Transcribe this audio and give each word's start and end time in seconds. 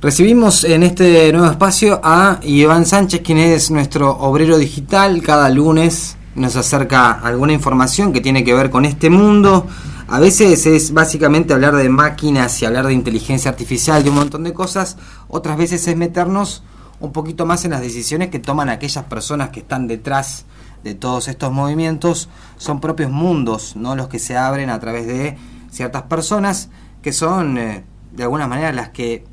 Recibimos 0.00 0.62
en 0.62 0.84
este 0.84 1.32
nuevo 1.32 1.50
espacio 1.50 2.00
a 2.04 2.38
Iván 2.44 2.86
Sánchez, 2.86 3.20
quien 3.20 3.38
es 3.38 3.72
nuestro 3.72 4.12
obrero 4.12 4.56
digital. 4.56 5.20
Cada 5.22 5.48
lunes 5.50 6.16
nos 6.36 6.54
acerca 6.54 7.10
alguna 7.10 7.52
información 7.52 8.12
que 8.12 8.20
tiene 8.20 8.44
que 8.44 8.54
ver 8.54 8.70
con 8.70 8.84
este 8.84 9.10
mundo. 9.10 9.66
A 10.06 10.20
veces 10.20 10.66
es 10.66 10.92
básicamente 10.92 11.52
hablar 11.52 11.74
de 11.74 11.88
máquinas 11.88 12.62
y 12.62 12.64
hablar 12.64 12.86
de 12.86 12.92
inteligencia 12.92 13.50
artificial, 13.50 14.04
de 14.04 14.10
un 14.10 14.14
montón 14.14 14.44
de 14.44 14.54
cosas. 14.54 14.98
Otras 15.26 15.58
veces 15.58 15.88
es 15.88 15.96
meternos 15.96 16.62
un 17.00 17.10
poquito 17.10 17.44
más 17.44 17.64
en 17.64 17.72
las 17.72 17.80
decisiones 17.80 18.28
que 18.28 18.38
toman 18.38 18.68
aquellas 18.68 19.04
personas 19.06 19.50
que 19.50 19.60
están 19.60 19.88
detrás 19.88 20.44
de 20.84 20.94
todos 20.94 21.26
estos 21.26 21.52
movimientos. 21.52 22.28
Son 22.56 22.80
propios 22.80 23.10
mundos, 23.10 23.74
no 23.74 23.96
los 23.96 24.06
que 24.06 24.20
se 24.20 24.36
abren 24.36 24.70
a 24.70 24.78
través 24.78 25.08
de 25.08 25.36
ciertas 25.72 26.02
personas 26.02 26.68
que 27.02 27.12
son 27.12 27.58
eh, 27.58 27.84
de 28.12 28.22
alguna 28.22 28.46
manera 28.46 28.72
las 28.72 28.90
que 28.90 29.24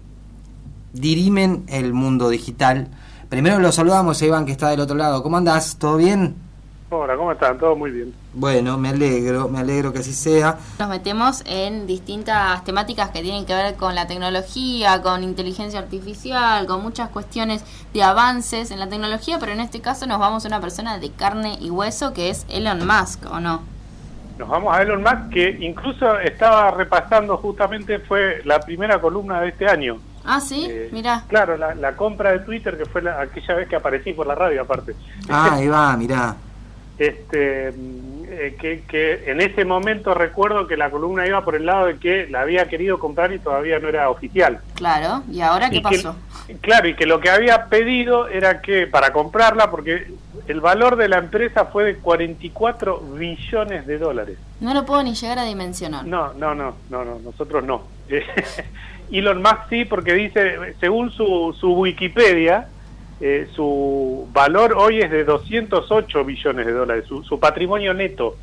dirimen 0.96 1.66
el 1.68 1.94
mundo 1.94 2.30
digital. 2.30 2.88
Primero 3.30 3.60
lo 3.60 3.72
saludamos 3.72 4.22
a 4.22 4.26
Iván 4.26 4.46
que 4.46 4.52
está 4.52 4.70
del 4.70 4.80
otro 4.80 4.96
lado. 4.96 5.22
¿Cómo 5.22 5.38
andás? 5.38 5.78
¿Todo 5.78 5.98
bien? 5.98 6.36
Hola, 6.90 7.18
¿cómo 7.18 7.32
están? 7.32 7.58
Todo 7.58 7.76
muy 7.76 7.92
bien. 7.92 8.14
Bueno, 8.34 8.78
me 8.78 8.90
alegro, 8.90 9.50
me 9.50 9.60
alegro 9.60 9.92
que 9.92 10.00
así 10.00 10.14
sea. 10.14 10.58
Nos 10.80 10.88
metemos 10.88 11.44
en 11.46 11.88
distintas 11.88 12.64
temáticas 12.64 13.10
que 13.10 13.22
tienen 13.22 13.46
que 13.46 13.54
ver 13.54 13.76
con 13.76 13.96
la 13.96 14.08
tecnología, 14.08 15.02
con 15.02 15.24
inteligencia 15.24 15.80
artificial, 15.80 16.66
con 16.68 16.84
muchas 16.84 17.10
cuestiones 17.10 17.66
de 17.94 18.04
avances 18.04 18.72
en 18.72 18.80
la 18.80 18.88
tecnología, 18.88 19.40
pero 19.40 19.52
en 19.52 19.62
este 19.62 19.82
caso 19.82 20.06
nos 20.06 20.20
vamos 20.20 20.46
a 20.46 20.48
una 20.48 20.62
persona 20.62 21.00
de 21.00 21.10
carne 21.12 21.58
y 21.60 21.72
hueso 21.72 22.14
que 22.14 22.30
es 22.30 22.46
Elon 22.50 22.86
Musk, 22.86 23.26
¿o 23.32 23.40
no? 23.40 23.64
Nos 24.38 24.48
vamos 24.48 24.74
a 24.74 24.84
Elon 24.84 25.02
Musk, 25.02 25.30
que 25.34 25.58
incluso 25.62 26.20
estaba 26.20 26.72
repasando 26.72 27.36
justamente, 27.38 28.00
fue 28.00 28.42
la 28.46 28.60
primera 28.60 29.02
columna 29.02 29.42
de 29.42 29.50
este 29.50 29.68
año. 29.68 29.98
Ah, 30.26 30.40
sí, 30.42 30.68
Eh, 30.70 30.90
mira. 30.92 31.24
Claro, 31.28 31.56
la, 31.58 31.76
la 31.76 31.96
compra 31.96 32.32
de 32.32 32.40
Twitter, 32.40 32.78
que 32.78 32.86
fue 32.86 33.02
la- 33.02 33.22
aquella 33.22 33.54
vez 33.56 33.68
que 33.68 33.76
aparecí 33.76 34.14
por 34.14 34.26
la 34.28 34.36
radio, 34.36 34.62
aparte. 34.64 34.96
Ah, 35.30 35.54
ahí 35.54 35.68
va, 35.68 35.96
mirá. 35.98 36.36
Este, 36.98 37.70
eh, 37.70 38.56
que, 38.60 38.84
que 38.88 39.30
en 39.30 39.42
ese 39.42 39.66
momento 39.66 40.14
recuerdo 40.14 40.66
que 40.66 40.78
la 40.78 40.90
columna 40.90 41.28
iba 41.28 41.44
por 41.44 41.56
el 41.56 41.66
lado 41.66 41.88
de 41.88 41.98
que 41.98 42.28
la 42.30 42.42
había 42.42 42.68
querido 42.70 43.00
comprar 43.00 43.34
y 43.34 43.40
todavía 43.40 43.80
no 43.80 43.90
era 43.90 44.10
oficial. 44.10 44.60
Claro, 44.76 45.24
¿y 45.30 45.42
ahora 45.42 45.70
qué 45.70 45.78
Y 45.78 45.84
que- 45.84 45.98
pasó? 45.98 46.16
claro, 46.62 46.88
y 46.88 46.96
que 46.96 47.06
lo 47.06 47.20
que 47.20 47.30
había 47.30 47.66
pedido 47.66 48.28
era 48.30 48.62
que 48.62 48.88
para 48.88 49.12
comprarla, 49.12 49.70
porque 49.70 50.08
el 50.48 50.62
valor 50.62 50.96
de 50.96 51.10
la 51.10 51.18
empresa 51.18 51.66
fue 51.66 51.84
de 51.84 51.96
44 51.98 53.00
billones 53.00 53.86
de 53.86 53.98
dólares. 53.98 54.38
No 54.62 54.74
lo 54.74 54.86
puedo 54.86 55.04
ni 55.04 55.14
llegar 55.16 55.40
a 55.40 55.44
dimensionar. 55.44 56.06
No, 56.06 56.34
no, 56.34 56.56
no, 56.56 56.76
no, 56.90 57.04
no, 57.04 57.20
nosotros 57.20 57.64
no. 57.64 57.84
Elon 59.12 59.42
Musk 59.42 59.70
sí, 59.70 59.86
porque 59.86 60.14
dice, 60.14 60.76
según 60.80 61.12
su, 61.12 61.56
su 61.60 61.74
Wikipedia, 61.74 62.68
eh, 63.22 63.48
su 63.56 64.28
valor 64.34 64.74
hoy 64.78 65.00
es 65.00 65.12
de 65.12 65.24
208 65.24 66.24
billones 66.26 66.66
de 66.66 66.72
dólares, 66.72 67.06
su, 67.08 67.24
su 67.24 67.40
patrimonio 67.40 67.94
neto. 67.94 68.36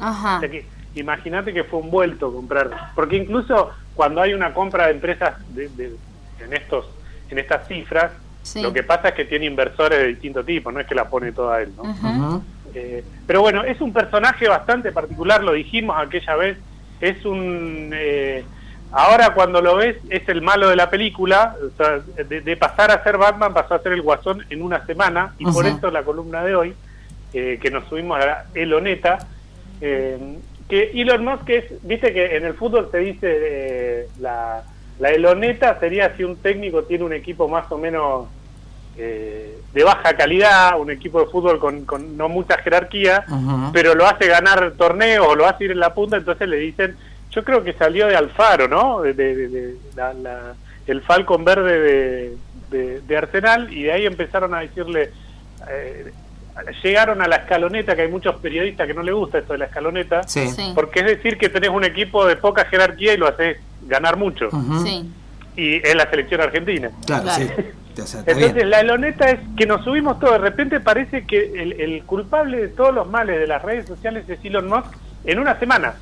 Ajá. 0.00 0.36
O 0.36 0.40
sea 0.40 0.48
que 0.50 0.64
imagínate 0.94 1.52
que 1.52 1.64
fue 1.64 1.80
un 1.80 1.90
vuelto 1.90 2.32
comprar, 2.32 2.70
porque 2.94 3.16
incluso 3.16 3.70
cuando 3.94 4.20
hay 4.22 4.34
una 4.34 4.54
compra 4.54 4.86
de 4.86 4.92
empresas 4.92 5.34
de, 5.54 5.68
de- 5.70 5.96
en 6.44 6.52
estos 6.54 6.86
en 7.30 7.38
estas 7.38 7.66
cifras, 7.68 8.12
Sí. 8.40 8.62
lo 8.62 8.72
que 8.72 8.82
pasa 8.82 9.08
es 9.08 9.14
que 9.14 9.26
tiene 9.26 9.44
inversores 9.44 9.98
de 9.98 10.06
distinto 10.06 10.42
tipo, 10.42 10.72
no 10.72 10.80
es 10.80 10.86
que 10.86 10.94
la 10.94 11.10
pone 11.10 11.32
toda 11.32 11.60
él, 11.60 11.70
¿no? 11.76 12.42
Eh, 12.74 13.04
pero 13.26 13.42
bueno, 13.42 13.62
es 13.64 13.78
un 13.82 13.92
personaje 13.92 14.48
bastante 14.48 14.90
particular, 14.92 15.44
lo 15.44 15.52
dijimos 15.52 15.96
aquella 15.98 16.34
vez, 16.36 16.56
es 17.00 17.22
un... 17.26 17.90
eh, 17.92 18.44
ahora 18.92 19.34
cuando 19.34 19.60
lo 19.60 19.76
ves 19.76 19.96
es 20.10 20.28
el 20.28 20.42
malo 20.42 20.68
de 20.68 20.76
la 20.76 20.90
película, 20.90 21.56
o 21.62 21.76
sea, 21.76 22.00
de, 22.24 22.40
de 22.40 22.56
pasar 22.56 22.90
a 22.90 23.02
ser 23.02 23.18
Batman 23.18 23.54
pasó 23.54 23.74
a 23.74 23.82
ser 23.82 23.92
el 23.92 24.02
guasón 24.02 24.44
en 24.50 24.62
una 24.62 24.84
semana, 24.86 25.34
y 25.38 25.44
por 25.44 25.66
eso 25.66 25.90
la 25.90 26.02
columna 26.02 26.44
de 26.44 26.54
hoy, 26.54 26.74
eh, 27.32 27.58
que 27.60 27.70
nos 27.70 27.86
subimos 27.88 28.18
a 28.18 28.26
la 28.26 28.44
Eloneta, 28.54 29.18
eh, 29.80 30.38
que 30.68 30.90
Elon 30.94 31.24
Musk 31.24 31.48
es, 31.50 31.64
viste 31.82 32.12
que 32.12 32.36
en 32.36 32.44
el 32.44 32.54
fútbol 32.54 32.88
se 32.90 32.98
dice 32.98 33.26
eh, 33.26 34.08
la, 34.20 34.62
la 34.98 35.10
Eloneta 35.10 35.78
sería 35.80 36.14
si 36.16 36.24
un 36.24 36.36
técnico 36.36 36.82
tiene 36.84 37.04
un 37.04 37.12
equipo 37.12 37.48
más 37.48 37.70
o 37.72 37.78
menos 37.78 38.26
eh, 38.98 39.58
de 39.72 39.84
baja 39.84 40.14
calidad, 40.14 40.78
un 40.78 40.90
equipo 40.90 41.20
de 41.20 41.26
fútbol 41.26 41.58
con, 41.58 41.84
con 41.84 42.16
no 42.16 42.28
mucha 42.28 42.58
jerarquía, 42.58 43.24
pero 43.72 43.94
lo 43.94 44.06
hace 44.06 44.26
ganar 44.26 44.72
torneos 44.76 45.36
lo 45.36 45.46
hace 45.46 45.64
ir 45.64 45.70
en 45.70 45.80
la 45.80 45.94
punta, 45.94 46.16
entonces 46.16 46.48
le 46.48 46.56
dicen, 46.56 46.96
yo 47.30 47.44
creo 47.44 47.62
que 47.62 47.72
salió 47.74 48.06
de 48.06 48.16
Alfaro, 48.16 48.68
¿no? 48.68 49.02
De, 49.02 49.12
de- 49.14 49.34
de- 49.36 49.48
de- 49.48 49.76
la- 49.96 50.12
la- 50.14 50.54
el 50.86 51.02
Falcon 51.02 51.44
Verde 51.44 51.78
de, 51.80 52.36
de- 52.70 53.00
de 53.02 53.16
Arsenal, 53.16 53.72
y 53.72 53.82
de 53.84 53.92
ahí 53.92 54.06
empezaron 54.06 54.54
a 54.54 54.60
decirle, 54.60 55.10
eh, 55.70 56.12
llegaron 56.82 57.22
a 57.22 57.28
la 57.28 57.36
escaloneta, 57.36 57.94
que 57.94 58.02
hay 58.02 58.08
muchos 58.08 58.36
periodistas 58.36 58.86
que 58.86 58.94
no 58.94 59.02
les 59.02 59.14
gusta 59.14 59.38
esto 59.38 59.52
de 59.52 59.58
la 59.60 59.66
escaloneta, 59.66 60.22
Sí. 60.26 60.48
Sí. 60.48 60.72
porque 60.74 61.00
es 61.00 61.06
decir 61.06 61.36
que 61.38 61.48
tenés 61.48 61.70
un 61.70 61.84
equipo 61.84 62.26
de 62.26 62.36
poca 62.36 62.64
jerarquía 62.64 63.14
y 63.14 63.16
lo 63.16 63.28
haces 63.28 63.58
ganar 63.86 64.16
mucho. 64.16 64.48
Sí. 64.84 65.10
y 65.56 65.74
es 65.84 65.94
la 65.96 66.08
selección 66.08 66.40
argentina. 66.40 66.88
Claro, 67.04 67.24
Claro. 67.24 67.44
sí. 67.44 67.50
Entonces 67.98 68.54
bien. 68.54 68.70
la 68.70 68.78
eloneta 68.80 69.28
es 69.28 69.40
que 69.56 69.66
nos 69.66 69.82
subimos 69.82 70.20
todo, 70.20 70.30
de 70.32 70.38
repente 70.38 70.78
parece 70.78 71.26
que 71.26 71.60
el, 71.60 71.72
el 71.80 72.04
culpable 72.04 72.58
de 72.58 72.68
todos 72.68 72.94
los 72.94 73.08
males 73.10 73.40
de 73.40 73.46
las 73.48 73.60
redes 73.62 73.86
sociales 73.86 74.24
es 74.28 74.38
Elon 74.44 74.68
Musk 74.68 74.86
en 75.24 75.40
una 75.40 75.58
semana. 75.58 75.94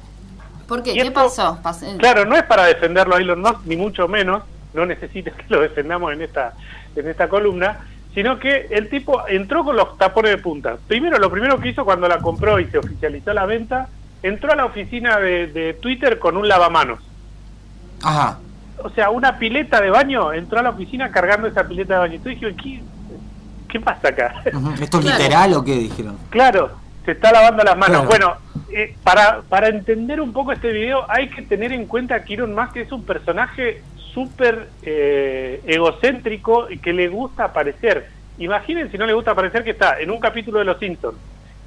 ¿Por 0.68 0.82
qué? 0.82 0.90
Y 0.92 0.94
¿Qué 0.94 1.00
esto- 1.02 1.12
pasó? 1.14 1.58
Pas- 1.62 1.96
Claro, 1.98 2.24
no 2.24 2.36
es 2.36 2.42
para 2.44 2.64
defenderlo 2.64 3.14
a 3.14 3.18
Elon 3.18 3.40
Musk, 3.40 3.60
ni 3.66 3.76
mucho 3.76 4.08
menos, 4.08 4.42
no 4.74 4.84
necesita 4.86 5.30
que 5.30 5.44
lo 5.48 5.60
defendamos 5.60 6.12
en 6.12 6.22
esta, 6.22 6.54
en 6.96 7.08
esta 7.08 7.28
columna, 7.28 7.80
sino 8.14 8.38
que 8.38 8.66
el 8.70 8.88
tipo 8.88 9.26
entró 9.28 9.64
con 9.64 9.76
los 9.76 9.96
tapones 9.98 10.30
de 10.32 10.38
punta. 10.38 10.76
Primero, 10.88 11.18
lo 11.18 11.30
primero 11.30 11.58
que 11.60 11.68
hizo 11.68 11.84
cuando 11.84 12.08
la 12.08 12.18
compró 12.18 12.58
y 12.58 12.66
se 12.66 12.78
oficializó 12.78 13.32
la 13.32 13.46
venta, 13.46 13.88
entró 14.22 14.52
a 14.52 14.56
la 14.56 14.64
oficina 14.64 15.18
de, 15.18 15.46
de 15.48 15.74
Twitter 15.74 16.18
con 16.18 16.36
un 16.36 16.48
lavamanos. 16.48 16.98
Ajá. 18.02 18.38
O 18.82 18.90
sea, 18.90 19.10
una 19.10 19.38
pileta 19.38 19.80
de 19.80 19.90
baño, 19.90 20.32
entró 20.32 20.58
a 20.58 20.62
la 20.62 20.70
oficina 20.70 21.10
cargando 21.10 21.46
esa 21.46 21.66
pileta 21.66 21.94
de 21.94 22.00
baño. 22.00 22.14
Entonces 22.14 22.40
dije, 22.40 22.56
¿qué, 22.62 22.82
qué 23.68 23.80
pasa 23.80 24.08
acá? 24.08 24.42
¿Esto 24.80 24.98
es 24.98 25.04
Claro. 25.04 25.18
literal 25.18 25.52
o 25.54 25.64
qué 25.64 25.74
dijeron? 25.76 26.18
Claro, 26.30 26.70
se 27.06 27.12
está 27.12 27.32
lavando 27.32 27.64
las 27.64 27.76
manos. 27.78 28.06
Claro. 28.06 28.08
Bueno, 28.08 28.36
eh, 28.70 28.94
para, 29.02 29.40
para 29.48 29.68
entender 29.68 30.20
un 30.20 30.32
poco 30.34 30.52
este 30.52 30.70
video 30.72 31.06
hay 31.08 31.28
que 31.30 31.40
tener 31.42 31.72
en 31.72 31.86
cuenta 31.86 32.22
que 32.24 32.34
Elon 32.34 32.54
Musk 32.54 32.76
es 32.76 32.92
un 32.92 33.04
personaje 33.06 33.80
súper 34.12 34.68
eh, 34.82 35.62
egocéntrico 35.66 36.70
y 36.70 36.78
que 36.78 36.92
le 36.92 37.08
gusta 37.08 37.44
aparecer. 37.44 38.08
Imaginen 38.38 38.90
si 38.90 38.98
no 38.98 39.06
le 39.06 39.12
gusta 39.14 39.30
aparecer 39.30 39.64
que 39.64 39.70
está 39.70 39.98
en 39.98 40.10
un 40.10 40.20
capítulo 40.20 40.58
de 40.58 40.64
Los 40.66 40.78
Simpsons, 40.78 41.16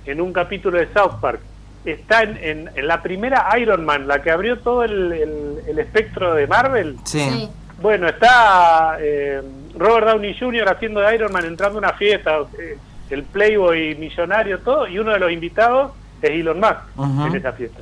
en 0.05 0.21
un 0.21 0.31
capítulo 0.33 0.77
de 0.77 0.87
South 0.93 1.19
Park, 1.21 1.39
está 1.85 2.21
en, 2.23 2.37
en- 2.41 2.69
en 2.75 2.87
la 2.87 3.01
primera 3.01 3.47
Iron 3.59 3.85
Man, 3.85 4.07
la 4.07 4.21
que 4.21 4.29
abrió 4.31 4.59
todo 4.59 4.83
el, 4.83 5.11
el- 5.13 5.59
el 5.67 5.79
espectro 5.79 6.33
de 6.35 6.45
Marvel. 6.47 6.97
Sí. 7.05 7.19
Sí. 7.29 7.49
Bueno, 7.81 8.07
está 8.09 8.97
eh, 8.99 9.41
Robert 9.77 10.07
Downey 10.07 10.35
Jr. 10.37 10.67
haciendo 10.69 10.99
de 10.99 11.15
Iron 11.15 11.31
Man, 11.31 11.45
entrando 11.45 11.77
a 11.77 11.79
una 11.79 11.93
fiesta, 11.93 12.39
eh, 12.59 12.77
el 13.09 13.23
Playboy 13.23 13.95
millonario, 13.95 14.59
todo, 14.59 14.87
y 14.87 14.99
uno 14.99 15.11
de 15.13 15.19
los 15.19 15.31
invitados 15.31 15.91
es 16.21 16.29
Elon 16.31 16.59
Musk 16.59 17.27
en 17.27 17.35
esa 17.35 17.53
fiesta. 17.53 17.81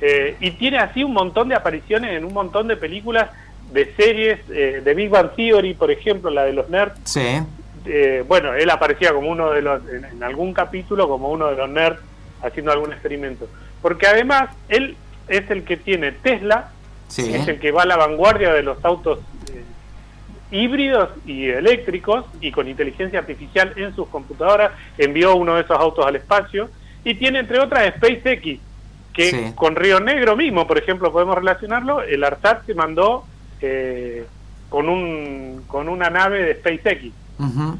Eh, 0.00 0.36
y 0.40 0.50
tiene 0.52 0.78
así 0.78 1.04
un 1.04 1.12
montón 1.12 1.48
de 1.48 1.54
apariciones 1.54 2.12
en 2.16 2.24
un 2.24 2.32
montón 2.32 2.68
de 2.68 2.76
películas, 2.76 3.30
de 3.72 3.92
series, 3.94 4.38
eh, 4.50 4.82
de 4.84 4.94
Big 4.94 5.08
Bang 5.08 5.30
Theory, 5.36 5.74
por 5.74 5.90
ejemplo, 5.90 6.30
la 6.30 6.44
de 6.44 6.52
los 6.52 6.68
nerds. 6.68 6.94
Sí. 7.04 7.38
Eh, 7.84 8.24
bueno, 8.26 8.52
él 8.54 8.68
aparecía 8.70 9.12
como 9.12 9.30
uno 9.30 9.50
de 9.50 9.62
los, 9.62 9.80
en, 9.88 10.04
en 10.04 10.22
algún 10.22 10.52
capítulo, 10.52 11.08
como 11.08 11.30
uno 11.30 11.48
de 11.48 11.56
los 11.56 11.68
nerds 11.68 11.98
haciendo 12.42 12.72
algún 12.72 12.92
experimento. 12.92 13.48
Porque 13.80 14.06
además, 14.06 14.50
él 14.68 14.96
es 15.28 15.48
el 15.50 15.64
que 15.64 15.76
tiene 15.76 16.12
Tesla, 16.12 16.70
Sí. 17.08 17.30
es 17.34 17.46
el 17.46 17.60
que 17.60 17.72
va 17.72 17.82
a 17.82 17.86
la 17.86 17.96
vanguardia 17.98 18.54
de 18.54 18.62
los 18.62 18.82
autos 18.86 19.18
eh, 19.52 19.62
híbridos 20.52 21.08
y 21.26 21.48
eléctricos 21.48 22.24
y 22.40 22.52
con 22.52 22.68
inteligencia 22.68 23.18
artificial 23.18 23.72
en 23.76 23.94
sus 23.96 24.06
computadoras, 24.08 24.72
envió 24.98 25.34
uno 25.34 25.56
de 25.56 25.62
esos 25.62 25.78
autos 25.78 26.06
al 26.06 26.14
espacio 26.16 26.68
y 27.04 27.14
tiene 27.14 27.40
entre 27.40 27.58
otras 27.58 27.92
SpaceX, 27.96 28.60
que 29.12 29.24
Sí. 29.30 29.52
con 29.56 29.74
Río 29.76 29.98
Negro 29.98 30.36
mismo, 30.36 30.66
por 30.66 30.78
ejemplo, 30.78 31.10
podemos 31.10 31.34
relacionarlo, 31.36 32.02
el 32.02 32.22
ARSAT 32.22 32.66
se 32.66 32.74
mandó 32.74 33.24
eh, 33.60 34.24
con, 34.68 34.88
un, 34.88 35.64
con 35.66 35.88
una 35.88 36.10
nave 36.10 36.42
de 36.42 36.54
SpaceX. 36.54 37.12
Ujú. 37.38 37.78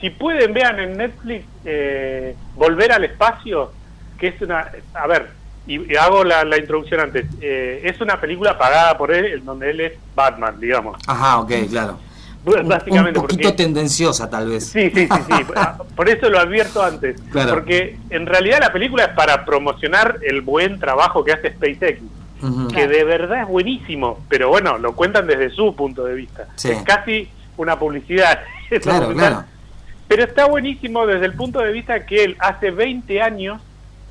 Si 0.00 0.10
pueden, 0.10 0.52
vean 0.52 0.80
en 0.80 0.96
Netflix 0.96 1.44
eh, 1.64 2.34
Volver 2.56 2.92
al 2.92 3.04
Espacio, 3.04 3.72
que 4.18 4.28
es 4.28 4.40
una... 4.42 4.70
A 4.94 5.06
ver, 5.06 5.28
y, 5.66 5.92
y 5.92 5.96
hago 5.96 6.24
la, 6.24 6.44
la 6.44 6.58
introducción 6.58 7.00
antes. 7.00 7.26
Eh, 7.40 7.80
es 7.84 8.00
una 8.00 8.20
película 8.20 8.58
pagada 8.58 8.96
por 8.98 9.12
él, 9.12 9.26
en 9.26 9.44
donde 9.44 9.70
él 9.70 9.80
es 9.80 9.92
Batman, 10.14 10.58
digamos. 10.60 10.98
Ajá, 11.06 11.38
ok, 11.40 11.52
claro. 11.70 11.98
Un- 12.44 12.68
Básicamente, 12.68 13.20
un 13.20 13.26
poquito 13.26 13.48
porque... 13.50 13.62
tendenciosa 13.64 14.28
tal 14.28 14.48
vez. 14.48 14.66
Sí, 14.66 14.90
sí, 14.92 15.06
sí, 15.06 15.22
sí. 15.28 15.44
Por 15.96 16.08
eso 16.08 16.28
lo 16.28 16.40
advierto 16.40 16.82
antes. 16.82 17.20
Claro. 17.30 17.54
Porque 17.54 17.96
en 18.10 18.26
realidad 18.26 18.58
la 18.60 18.72
película 18.72 19.04
es 19.04 19.10
para 19.10 19.44
promocionar 19.44 20.18
el 20.22 20.40
buen 20.40 20.80
trabajo 20.80 21.22
que 21.24 21.32
hace 21.32 21.50
SpaceX. 21.52 22.00
Que 22.00 22.68
Claro. 22.74 22.90
de 22.90 23.04
verdad 23.04 23.42
es 23.42 23.46
buenísimo, 23.48 24.18
pero 24.28 24.48
bueno, 24.48 24.76
lo 24.78 24.96
cuentan 24.96 25.28
desde 25.28 25.50
su 25.50 25.76
punto 25.76 26.02
de 26.04 26.14
vista. 26.14 26.48
Sí. 26.56 26.70
Es 26.72 26.82
casi 26.82 27.28
una 27.56 27.78
publicidad. 27.78 28.40
Claro, 28.82 29.12
claro. 29.12 29.44
Pero 30.08 30.24
está 30.24 30.46
buenísimo 30.46 31.06
desde 31.06 31.26
el 31.26 31.34
punto 31.34 31.60
de 31.60 31.70
vista 31.72 32.04
que 32.06 32.24
él 32.24 32.36
hace 32.40 32.70
20 32.72 33.20
años 33.22 33.60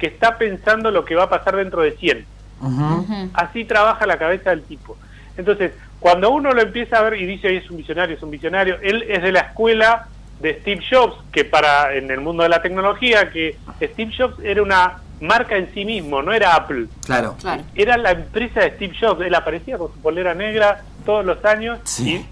que 0.02 0.08
está 0.08 0.38
pensando 0.40 0.90
lo 0.90 1.06
que 1.06 1.14
va 1.14 1.24
a 1.26 1.30
pasar 1.30 1.56
dentro 1.56 1.84
de 1.84 1.92
100. 1.92 2.26
Ujú. 2.60 2.84
Ujú. 2.84 3.30
Así 3.36 3.66
trabaja 3.66 4.08
la 4.08 4.18
cabeza 4.18 4.50
del 4.50 4.64
tipo. 4.64 4.98
Entonces, 5.38 5.74
cuando 6.00 6.32
uno 6.32 6.52
lo 6.52 6.62
empieza 6.62 6.98
a 6.98 7.02
ver 7.04 7.22
y 7.22 7.26
dice, 7.28 7.50
"Ay, 7.50 7.58
es 7.58 7.70
un 7.70 7.78
visionario, 7.78 8.16
es 8.18 8.24
un 8.24 8.32
visionario, 8.32 8.78
él 8.82 9.04
es 9.08 9.22
de 9.22 9.32
la 9.32 9.42
escuela 9.42 10.08
de 10.40 10.60
Steve 10.62 10.84
Jobs, 10.90 11.16
que 11.32 11.46
para 11.46 11.94
en 11.96 12.10
el 12.10 12.20
mundo 12.20 12.42
de 12.42 12.50
la 12.50 12.64
tecnología, 12.64 13.30
que 13.30 13.58
Steve 13.80 14.12
Jobs 14.18 14.44
era 14.44 14.64
una 14.64 14.98
marca 15.22 15.56
en 15.56 15.72
sí 15.72 15.86
mismo, 15.86 16.24
no 16.24 16.34
era 16.34 16.56
Apple. 16.56 16.88
Claro. 17.06 17.36
Claro. 17.40 17.62
Era 17.76 17.96
la 17.98 18.10
empresa 18.12 18.62
de 18.62 18.72
Steve 18.72 18.96
Jobs, 19.00 19.22
él 19.24 19.36
aparecía 19.36 19.78
con 19.78 19.94
su 19.94 20.00
polera 20.02 20.34
negra 20.34 20.82
todos 21.06 21.24
los 21.24 21.46
años 21.46 21.78
Sí. 21.84 22.16
y 22.16 22.26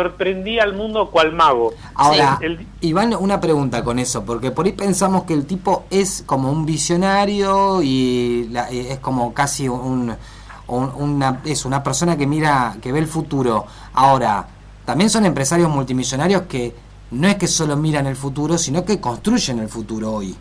sorprendía 0.00 0.62
al 0.62 0.74
mundo 0.74 1.10
cual 1.10 1.32
mago. 1.32 1.72
Ahora, 1.94 2.36
Sí. 2.38 2.44
El- 2.46 2.66
Iván, 2.82 3.14
una 3.18 3.40
pregunta 3.40 3.82
con 3.82 3.98
eso, 3.98 4.24
porque 4.26 4.50
por 4.50 4.66
ahí 4.66 4.72
pensamos 4.72 5.24
que 5.24 5.32
el 5.32 5.46
tipo 5.46 5.84
es 5.88 6.22
como 6.26 6.50
un 6.52 6.66
visionario 6.66 7.80
y 7.82 8.46
la- 8.50 8.70
eh, 8.70 8.92
es 8.92 8.98
como 8.98 9.32
casi 9.32 9.68
un, 9.68 10.14
un- 10.66 10.92
una, 10.96 11.40
es 11.46 11.64
una 11.64 11.82
persona 11.82 12.16
que 12.18 12.26
mira, 12.26 12.76
que 12.82 12.92
ve 12.92 12.98
el 12.98 13.06
futuro. 13.06 13.64
Ahora, 13.94 14.46
también 14.84 15.08
son 15.08 15.24
empresarios 15.24 15.70
multimillonarios 15.70 16.42
que 16.42 16.74
no 17.12 17.26
es 17.26 17.36
que 17.36 17.46
solo 17.46 17.74
miran 17.76 18.06
el 18.06 18.16
futuro, 18.16 18.58
sino 18.58 18.84
que 18.84 19.00
construyen 19.00 19.60
el 19.60 19.68
futuro 19.70 20.12
hoy. 20.12 20.36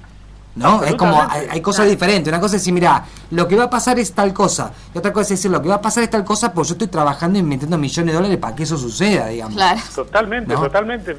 ¿No? 0.56 0.84
Es 0.84 0.96
como, 0.96 1.22
hay, 1.30 1.48
hay 1.50 1.62
cosas 1.62 1.80
Claro. 1.86 1.92
diferentes. 1.92 2.31
Una 2.31 2.40
cosa 2.40 2.56
es 2.56 2.62
decir, 2.62 2.74
mira, 2.74 3.04
lo 3.31 3.48
que 3.48 3.56
va 3.57 3.66
a 3.66 3.69
pasar 3.69 4.00
es 4.00 4.13
tal 4.13 4.34
cosa. 4.34 4.72
Y 4.94 4.98
otra 4.98 5.12
cosa 5.12 5.34
es 5.34 5.40
decir, 5.40 5.52
lo 5.52 5.62
que 5.62 5.68
va 5.68 5.75
a 5.75 5.81
pasar 5.81 6.04
es 6.04 6.10
tal 6.10 6.24
cosa, 6.24 6.54
porque 6.54 6.69
yo 6.69 6.74
estoy 6.75 6.88
trabajando 6.88 7.38
y 7.38 7.44
metiendo 7.44 7.78
millones 7.78 8.12
de 8.13 8.16
dólares 8.18 8.38
para 8.38 8.56
que 8.56 8.63
eso 8.63 8.78
suceda, 8.78 9.28
digamos. 9.28 9.56
Claro. 9.56 9.80
Totalmente, 9.94 10.54
¿No? 10.54 10.62
totalmente. 10.62 11.18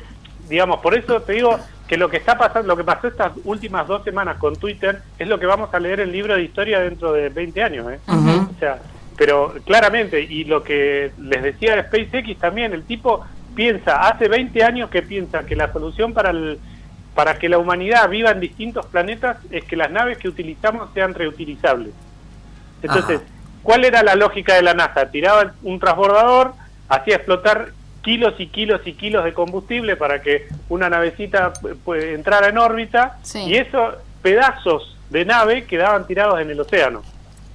Digamos, 0.49 0.81
por 0.81 0.97
eso 0.97 1.21
te 1.23 1.35
digo 1.35 1.59
que 1.87 1.97
lo 1.97 2.09
que 2.09 2.17
está 2.17 2.39
pasando, 2.39 2.69
lo 2.69 2.77
que 2.77 2.85
pasó 2.85 3.09
estas 3.09 3.33
últimas 3.45 3.87
dos 3.87 4.03
semanas 4.05 4.39
con 4.39 4.57
Twitter 4.57 5.03
es 5.19 5.29
lo 5.29 5.39
que 5.39 5.47
vamos 5.47 5.69
a 5.73 5.79
leer 5.81 6.01
en 6.01 6.09
el 6.09 6.13
libro 6.13 6.35
de 6.35 6.43
historia 6.43 6.81
dentro 6.81 7.13
de 7.13 7.29
20 7.29 7.63
años. 7.63 7.87
¿eh? 7.93 7.99
O 8.09 8.59
sea, 8.59 8.79
pero 9.17 9.55
claramente, 9.65 10.21
y 10.23 10.45
lo 10.45 10.63
que 10.63 11.13
les 11.21 11.43
decía 11.43 11.77
de 11.77 11.83
SpaceX 11.83 12.39
también, 12.39 12.73
el 12.73 12.85
tipo 12.85 13.25
piensa, 13.55 14.09
hace 14.09 14.29
20 14.29 14.63
años 14.65 14.91
que 14.91 15.03
piensa 15.03 15.45
que 15.45 15.57
la 15.57 15.73
solución 15.73 16.13
para 16.13 16.31
el 16.31 16.59
para 17.17 17.39
que 17.39 17.49
la 17.49 17.59
humanidad 17.59 18.09
viva 18.11 18.31
en 18.31 18.39
distintos 18.41 18.87
planetas 18.87 19.39
es 19.51 19.65
que 19.65 19.75
las 19.75 19.91
naves 19.91 20.19
que 20.19 20.29
utilizamos 20.29 20.91
sean 20.95 21.15
reutilizables. 21.15 21.95
Entonces, 22.83 23.17
Ajá. 23.21 23.27
¿cuál 23.63 23.85
era 23.87 24.03
la 24.03 24.15
lógica 24.15 24.55
de 24.55 24.63
la 24.63 24.75
NASA? 24.75 25.11
Tiraba 25.11 25.55
un 25.63 25.81
transbordador, 25.81 26.53
hacía 26.89 27.17
explotar 27.17 27.71
kilos 28.03 28.35
y 28.39 28.49
kilos 28.49 28.83
y 28.85 28.93
kilos 28.93 29.25
de 29.25 29.33
combustible 29.33 29.97
para 29.97 30.21
que 30.23 30.47
una 30.69 30.91
navecita 30.91 31.55
entrara 31.87 32.49
en 32.49 32.59
órbita 32.59 33.17
Sí. 33.23 33.41
y 33.47 33.57
esos 33.57 33.95
pedazos 34.23 34.97
de 35.11 35.25
nave 35.25 35.65
quedaban 35.65 36.07
tirados 36.07 36.39
en 36.41 36.51
el 36.51 36.61
océano. 36.61 37.03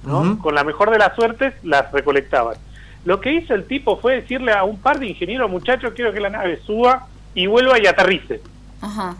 ¿no? 0.04 0.38
Con 0.40 0.56
la 0.56 0.64
mejor 0.64 0.90
de 0.90 0.98
las 0.98 1.14
suertes 1.14 1.54
las 1.62 1.92
recolectaban. 1.92 2.56
Lo 3.04 3.20
que 3.20 3.32
hizo 3.32 3.54
el 3.54 3.64
tipo 3.66 3.96
fue 3.98 4.16
decirle 4.16 4.52
a 4.52 4.64
un 4.64 4.80
par 4.80 4.98
de 4.98 5.06
ingenieros, 5.06 5.48
muchachos, 5.48 5.92
quiero 5.94 6.12
que 6.12 6.18
la 6.18 6.30
nave 6.30 6.58
suba 6.66 7.06
y 7.34 7.46
vuelva 7.46 7.78
y 7.80 7.86
aterrice. 7.86 8.40
Ajá. 8.80 9.14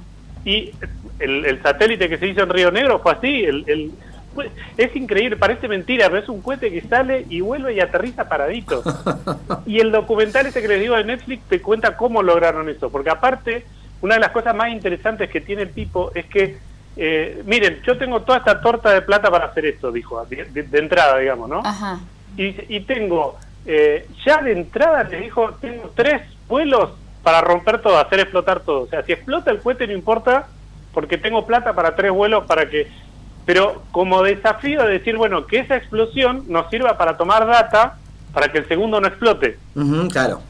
Y 0.44 0.72
el, 1.18 1.44
el 1.44 1.62
satélite 1.62 2.08
que 2.08 2.18
se 2.18 2.26
hizo 2.26 2.42
en 2.42 2.50
Río 2.50 2.70
Negro 2.70 2.98
fue 2.98 3.12
así. 3.12 3.44
El, 3.44 3.64
el- 3.68 3.90
fue- 4.34 4.50
es 4.78 4.96
increíble, 4.96 5.36
parece 5.36 5.68
mentira, 5.68 6.08
pero 6.08 6.22
es 6.22 6.28
un 6.28 6.40
cohete 6.40 6.70
que 6.70 6.80
sale 6.80 7.26
y 7.28 7.40
vuelve 7.42 7.74
y 7.74 7.80
aterriza 7.80 8.28
paradito. 8.28 8.82
y 9.66 9.78
el 9.80 9.92
documental 9.92 10.46
este 10.46 10.62
que 10.62 10.68
les 10.68 10.80
digo 10.80 10.96
de 10.96 11.04
Netflix 11.04 11.42
te 11.48 11.60
cuenta 11.60 11.96
cómo 11.96 12.22
lograron 12.22 12.68
eso. 12.70 12.90
Porque 12.90 13.10
aparte, 13.10 13.64
una 14.00 14.14
de 14.14 14.20
las 14.20 14.30
cosas 14.30 14.54
más 14.56 14.70
interesantes 14.70 15.28
que 15.30 15.40
tiene 15.42 15.62
el 15.62 15.70
tipo 15.72 16.10
es 16.14 16.24
que, 16.26 16.56
eh, 16.96 17.42
miren, 17.44 17.80
yo 17.86 17.96
tengo 17.98 18.22
toda 18.22 18.38
esta 18.38 18.60
torta 18.60 18.90
de 18.90 19.02
plata 19.02 19.30
para 19.30 19.46
hacer 19.46 19.66
esto, 19.66 19.92
dijo, 19.92 20.24
de, 20.26 20.44
de- 20.46 20.62
de 20.62 20.78
entrada, 20.78 21.18
digamos, 21.18 21.48
¿no? 21.50 21.60
Ajá. 21.64 22.00
y, 22.36 22.54
y 22.74 22.80
tengo, 22.80 23.38
eh, 23.66 24.06
ya 24.24 24.40
de 24.40 24.52
entrada 24.52 25.04
les 25.04 25.20
dijo, 25.20 25.52
tengo 25.60 25.92
tres 25.94 26.22
vuelos 26.48 26.90
para 27.22 27.40
romper 27.40 27.80
todo, 27.80 27.98
hacer 27.98 28.20
explotar 28.20 28.60
todo. 28.60 28.82
O 28.82 28.86
sea, 28.88 29.04
si 29.04 29.12
explota 29.12 29.50
el 29.50 29.60
cohete 29.60 29.86
no 29.86 29.92
importa, 29.92 30.46
porque 30.92 31.18
tengo 31.18 31.46
plata 31.46 31.72
para 31.72 31.94
tres 31.94 32.10
vuelos 32.12 32.44
para 32.46 32.68
que... 32.68 32.90
Pero 33.44 33.82
como 33.90 34.22
desafío 34.22 34.82
de 34.84 34.98
decir, 34.98 35.16
bueno, 35.16 35.46
que 35.46 35.58
esa 35.58 35.76
explosión 35.76 36.44
nos 36.48 36.70
sirva 36.70 36.96
para 36.96 37.16
tomar 37.16 37.46
data 37.46 37.98
para 38.32 38.50
que 38.50 38.58
el 38.58 38.68
segundo 38.68 39.00
no 39.00 39.08
explote. 39.08 39.58
Claro. 40.10 40.42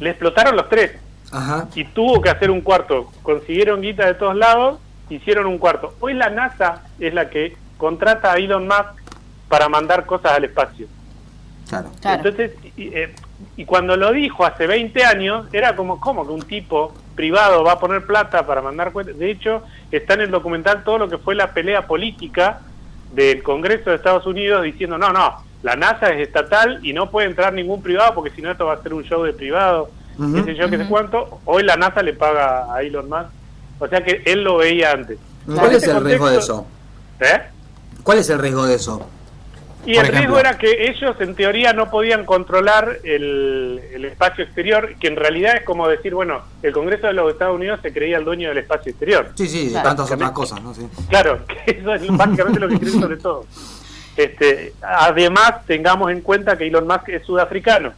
Le 0.00 0.10
explotaron 0.10 0.56
los 0.56 0.68
tres 0.68 0.92
Ajá. 1.30 1.68
y 1.74 1.84
tuvo 1.84 2.20
que 2.20 2.30
hacer 2.30 2.50
un 2.50 2.60
cuarto. 2.60 3.10
Consiguieron 3.22 3.80
guita 3.80 4.06
de 4.06 4.14
todos 4.14 4.36
lados, 4.36 4.80
hicieron 5.08 5.46
un 5.46 5.58
cuarto. 5.58 5.94
Hoy 6.00 6.14
la 6.14 6.30
NASA 6.30 6.82
es 6.98 7.14
la 7.14 7.30
que 7.30 7.56
contrata 7.78 8.32
a 8.32 8.36
Elon 8.36 8.66
Musk 8.66 9.02
para 9.48 9.68
mandar 9.68 10.04
cosas 10.04 10.32
al 10.32 10.44
espacio. 10.44 10.86
Claro. 11.68 11.90
Claro. 12.00 12.16
Entonces, 12.16 12.52
y, 12.76 12.88
eh, 12.88 13.14
y 13.56 13.64
cuando 13.64 13.96
lo 13.96 14.12
dijo 14.12 14.44
hace 14.44 14.66
20 14.66 15.04
años, 15.04 15.46
era 15.52 15.76
como, 15.76 16.00
¿cómo 16.00 16.26
que 16.26 16.32
un 16.32 16.42
tipo 16.42 16.92
privado 17.14 17.62
va 17.64 17.72
a 17.72 17.78
poner 17.80 18.06
plata 18.06 18.46
para 18.46 18.62
mandar 18.62 18.92
cuentas? 18.92 19.18
De 19.18 19.30
hecho, 19.30 19.62
está 19.90 20.14
en 20.14 20.22
el 20.22 20.30
documental 20.30 20.84
todo 20.84 20.98
lo 20.98 21.08
que 21.08 21.18
fue 21.18 21.34
la 21.34 21.52
pelea 21.52 21.86
política 21.86 22.60
del 23.12 23.42
Congreso 23.42 23.90
de 23.90 23.96
Estados 23.96 24.26
Unidos 24.26 24.62
diciendo, 24.62 24.96
no, 24.98 25.12
no, 25.12 25.34
la 25.62 25.76
NASA 25.76 26.10
es 26.10 26.26
estatal 26.26 26.80
y 26.82 26.92
no 26.92 27.10
puede 27.10 27.28
entrar 27.28 27.52
ningún 27.52 27.82
privado 27.82 28.14
porque 28.14 28.30
si 28.30 28.42
no 28.42 28.50
esto 28.50 28.66
va 28.66 28.74
a 28.74 28.82
ser 28.82 28.94
un 28.94 29.04
show 29.04 29.22
de 29.22 29.32
privado, 29.32 29.90
Ujú. 30.18 30.34
qué 30.34 30.44
sé 30.44 30.54
yo, 30.54 30.68
qué 30.68 30.76
sé 30.76 30.82
Ujú. 30.82 30.90
cuánto. 30.90 31.40
Hoy 31.44 31.62
la 31.62 31.76
NASA 31.76 32.02
le 32.02 32.14
paga 32.14 32.72
a 32.74 32.82
Elon 32.82 33.08
Musk. 33.08 33.30
O 33.78 33.88
sea 33.88 34.02
que 34.02 34.22
él 34.26 34.44
lo 34.44 34.58
veía 34.58 34.92
antes. 34.92 35.18
¿Cuál 35.44 35.72
es 35.72 35.82
este 35.82 35.90
el 35.90 36.04
riesgo 36.04 36.30
de 36.30 36.38
eso? 36.38 36.66
¿Eh? 37.20 37.42
¿Cuál 38.02 38.18
es 38.18 38.30
el 38.30 38.38
riesgo 38.38 38.64
de 38.64 38.74
eso? 38.76 39.08
Y 39.84 39.96
Por 39.96 40.04
el 40.06 40.12
riesgo 40.12 40.38
era 40.38 40.56
que 40.58 40.88
ellos 40.90 41.16
en 41.20 41.34
teoría 41.34 41.72
no 41.72 41.90
podían 41.90 42.24
controlar 42.24 42.98
el, 43.02 43.80
el 43.92 44.04
espacio 44.04 44.44
exterior, 44.44 44.94
que 45.00 45.08
en 45.08 45.16
realidad 45.16 45.56
es 45.56 45.64
como 45.64 45.88
decir, 45.88 46.14
bueno, 46.14 46.42
el 46.62 46.72
Congreso 46.72 47.08
de 47.08 47.14
los 47.14 47.32
Estados 47.32 47.56
Unidos 47.56 47.80
se 47.82 47.92
creía 47.92 48.16
el 48.18 48.24
dueño 48.24 48.48
del 48.48 48.58
espacio 48.58 48.90
exterior. 48.90 49.30
Sí, 49.34 49.48
sí, 49.48 49.70
Claro. 49.70 49.88
tantas 49.88 50.12
otras 50.12 50.30
cosas, 50.30 50.62
¿no? 50.62 50.72
Sí. 50.72 50.86
Claro, 51.08 51.40
que 51.64 51.72
eso 51.80 51.94
es 51.94 52.06
básicamente 52.16 52.60
lo 52.60 52.68
que 52.68 52.78
creen 52.78 53.00
sobre 53.00 53.16
todo. 53.16 53.44
Este, 54.16 54.74
además, 54.82 55.64
tengamos 55.66 56.10
en 56.12 56.20
cuenta 56.20 56.56
que 56.56 56.66
Elon 56.68 56.86
Musk 56.86 57.08
es 57.08 57.24
sudafricano. 57.24 57.92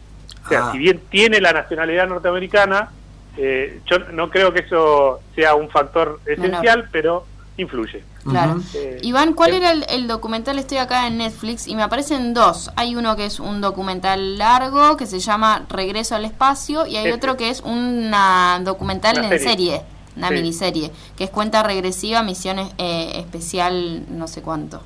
O 0.44 0.48
sea, 0.48 0.68
Ah. 0.68 0.72
si 0.72 0.78
bien 0.78 1.00
tiene 1.10 1.40
la 1.40 1.52
nacionalidad 1.52 2.06
norteamericana, 2.08 2.90
eh, 3.36 3.80
yo 3.86 3.98
no 4.12 4.30
creo 4.30 4.52
que 4.52 4.60
eso 4.60 5.20
sea 5.34 5.54
un 5.54 5.68
factor 5.68 6.20
esencial, 6.24 6.88
pero 6.92 7.26
influye. 7.56 8.02
Claro. 8.28 8.60
Eh, 8.74 8.98
Iván, 9.02 9.34
¿cuál 9.34 9.52
eh, 9.52 9.56
era 9.58 9.70
el, 9.72 9.84
el 9.88 10.06
documental? 10.06 10.58
Estoy 10.58 10.78
acá 10.78 11.06
en 11.06 11.18
Netflix 11.18 11.66
y 11.68 11.74
me 11.76 11.82
aparecen 11.82 12.32
dos. 12.32 12.70
Hay 12.76 12.96
uno 12.96 13.16
que 13.16 13.26
es 13.26 13.38
un 13.38 13.60
documental 13.60 14.38
largo 14.38 14.96
que 14.96 15.06
se 15.06 15.18
llama 15.20 15.66
Regreso 15.68 16.14
al 16.14 16.24
Espacio 16.24 16.86
y 16.86 16.96
hay 16.96 17.10
otro 17.12 17.36
que 17.36 17.50
es 17.50 17.60
una 17.60 18.60
documental 18.64 19.18
Una 19.18 19.24
en 19.28 19.38
serie. 19.38 19.48
serie, 19.50 19.82
una 20.16 20.28
Sí. 20.28 20.34
miniserie, 20.34 20.90
que 21.16 21.24
es 21.24 21.30
cuenta 21.30 21.62
regresiva, 21.62 22.22
misiones 22.22 22.68
eh, 22.78 23.12
especial, 23.16 24.04
no 24.08 24.26
sé 24.26 24.40
cuánto. 24.40 24.82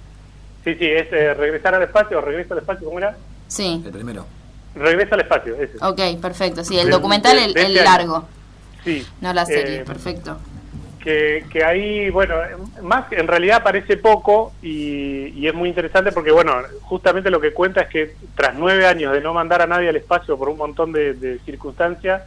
Sí, 0.64 0.74
sí, 0.74 0.86
es 0.86 1.06
eh, 1.12 1.32
regresar 1.34 1.74
al 1.76 1.82
espacio, 1.84 2.18
o 2.18 2.20
regreso 2.20 2.54
al 2.54 2.60
espacio, 2.60 2.86
¿cómo 2.86 2.98
era? 2.98 3.16
Sí, 3.46 3.80
El 3.84 3.92
primero. 3.92 4.26
Regresa 4.74 5.14
al 5.14 5.20
espacio, 5.22 5.54
ese. 5.56 5.72
ok, 5.80 6.20
perfecto. 6.20 6.64
Sí, 6.64 6.76
el 6.78 6.86
De- 6.86 6.92
documental, 6.92 7.36
de- 7.36 7.44
el, 7.44 7.54
de 7.54 7.60
el 7.60 7.66
este 7.76 7.80
año. 7.88 7.90
largo, 7.98 8.24
Sí. 8.84 9.06
no 9.20 9.32
la 9.32 9.46
serie, 9.46 9.76
Eh, 9.76 9.84
perfecto. 9.84 10.36
Que, 10.98 11.44
que 11.50 11.64
ahí, 11.64 12.10
bueno, 12.10 12.34
más 12.82 13.10
en 13.12 13.26
realidad 13.26 13.62
parece 13.62 13.96
poco 13.96 14.52
y, 14.62 15.28
y 15.28 15.46
es 15.46 15.54
muy 15.54 15.68
interesante 15.68 16.12
porque, 16.12 16.30
bueno, 16.30 16.54
justamente 16.82 17.30
lo 17.30 17.40
que 17.40 17.52
cuenta 17.52 17.82
es 17.82 17.88
que 17.88 18.14
tras 18.34 18.54
nueve 18.54 18.86
años 18.86 19.12
de 19.12 19.20
no 19.20 19.32
mandar 19.32 19.62
a 19.62 19.66
nadie 19.66 19.88
al 19.88 19.96
espacio 19.96 20.36
por 20.36 20.48
un 20.48 20.58
montón 20.58 20.92
de, 20.92 21.14
de 21.14 21.38
circunstancias, 21.40 22.22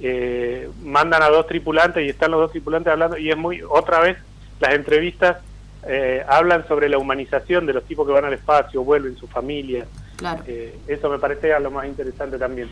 eh, 0.00 0.68
mandan 0.82 1.22
a 1.22 1.28
dos 1.28 1.46
tripulantes 1.46 2.04
y 2.04 2.08
están 2.10 2.30
los 2.30 2.40
dos 2.40 2.50
tripulantes 2.52 2.92
hablando 2.92 3.16
y 3.16 3.30
es 3.30 3.36
muy, 3.36 3.62
otra 3.62 4.00
vez, 4.00 4.18
las 4.60 4.74
entrevistas 4.74 5.38
eh, 5.86 6.24
hablan 6.28 6.66
sobre 6.68 6.88
la 6.88 6.98
humanización 6.98 7.66
de 7.66 7.72
los 7.72 7.84
tipos 7.84 8.06
que 8.06 8.12
van 8.12 8.24
al 8.24 8.32
espacio, 8.34 8.84
vuelven, 8.84 9.16
su 9.16 9.26
familia. 9.26 9.86
Claro. 10.16 10.44
Eh, 10.46 10.76
eso 10.86 11.10
me 11.10 11.18
parece 11.18 11.52
a 11.52 11.58
lo 11.58 11.72
más 11.72 11.86
interesante 11.86 12.38
también. 12.38 12.70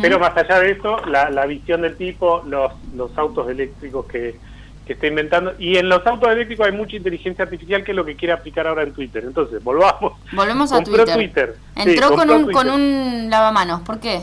Pero 0.00 0.20
más 0.20 0.36
allá 0.36 0.60
de 0.60 0.70
eso, 0.70 0.98
la, 1.06 1.30
la 1.30 1.46
visión 1.46 1.82
del 1.82 1.96
tipo, 1.96 2.44
los, 2.46 2.70
los 2.94 3.18
autos 3.18 3.48
eléctricos 3.50 4.06
que, 4.06 4.36
que 4.86 4.94
está 4.94 5.06
inventando. 5.06 5.54
Y 5.58 5.76
en 5.76 5.88
los 5.88 6.04
autos 6.06 6.28
eléctricos 6.30 6.66
hay 6.66 6.72
mucha 6.72 6.96
inteligencia 6.96 7.44
artificial 7.44 7.84
que 7.84 7.92
es 7.92 7.96
lo 7.96 8.04
que 8.04 8.16
quiere 8.16 8.32
aplicar 8.32 8.66
ahora 8.66 8.82
en 8.82 8.92
Twitter. 8.92 9.24
Entonces, 9.24 9.62
volvamos. 9.62 10.14
Volvemos 10.32 10.72
a 10.72 10.82
Twitter. 10.82 11.14
Twitter. 11.14 11.56
Sí, 11.76 11.82
Entró 11.90 12.10
con 12.10 12.30
un, 12.30 12.44
Twitter. 12.44 12.54
con 12.54 12.70
un 12.70 13.30
lavamanos, 13.30 13.82
¿por 13.82 14.00
qué? 14.00 14.20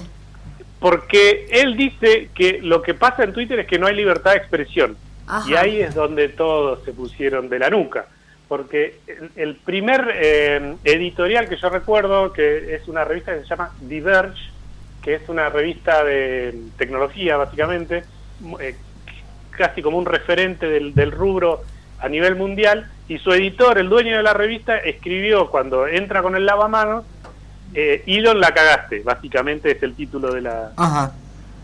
Porque 0.80 1.48
él 1.52 1.76
dice 1.76 2.30
que 2.34 2.60
lo 2.62 2.82
que 2.82 2.94
pasa 2.94 3.24
en 3.24 3.34
Twitter 3.34 3.60
es 3.60 3.68
que 3.68 3.80
no 3.80 3.88
hay 3.88 3.96
libertad 3.96 4.32
de 4.32 4.38
expresión. 4.38 4.98
Ajá. 5.28 5.50
Y 5.50 5.56
ahí 5.56 5.82
es 5.82 5.94
donde 5.96 6.30
todos 6.30 6.84
se 6.84 6.94
pusieron 6.94 7.50
de 7.50 7.60
la 7.60 7.70
nuca. 7.70 8.08
porque 8.48 9.00
el, 9.36 9.58
primer 9.58 10.12
eh, 10.16 10.76
editorial 10.84 11.48
que 11.48 11.56
yo 11.56 11.70
recuerdo, 11.70 12.34
que 12.34 12.74
es 12.74 12.88
una 12.88 13.04
revista 13.04 13.36
que 13.36 13.42
se 13.42 13.48
llama 13.48 13.72
Diverge, 13.80 14.42
que 15.04 15.16
es 15.16 15.30
una 15.30 15.50
revista 15.50 16.04
de 16.04 16.56
tecnología 16.78 17.38
básicamente, 17.38 18.04
eh, 18.60 18.76
casi 19.60 19.82
como 19.84 19.98
un 19.98 20.06
referente 20.06 20.68
del, 20.68 20.96
del 20.96 21.12
rubro 21.12 21.62
a 22.00 22.08
nivel 22.08 22.36
mundial, 22.36 22.88
y 23.10 23.18
su 23.20 23.32
editor, 23.34 23.78
el 23.78 23.90
dueño 23.90 24.16
de 24.18 24.24
la 24.24 24.34
revista, 24.34 24.78
escribió 24.78 25.50
cuando 25.52 25.86
entra 25.86 26.22
con 26.22 26.36
el 26.38 26.46
lavamanos, 26.46 27.04
eh, 27.76 28.04
Elon 28.08 28.40
la 28.40 28.52
cagaste, 28.54 29.02
básicamente 29.04 29.72
es 29.72 29.84
el 29.84 29.94
título 29.96 30.34
de 30.34 30.42
la... 30.42 30.72
Ajá. 30.78 31.12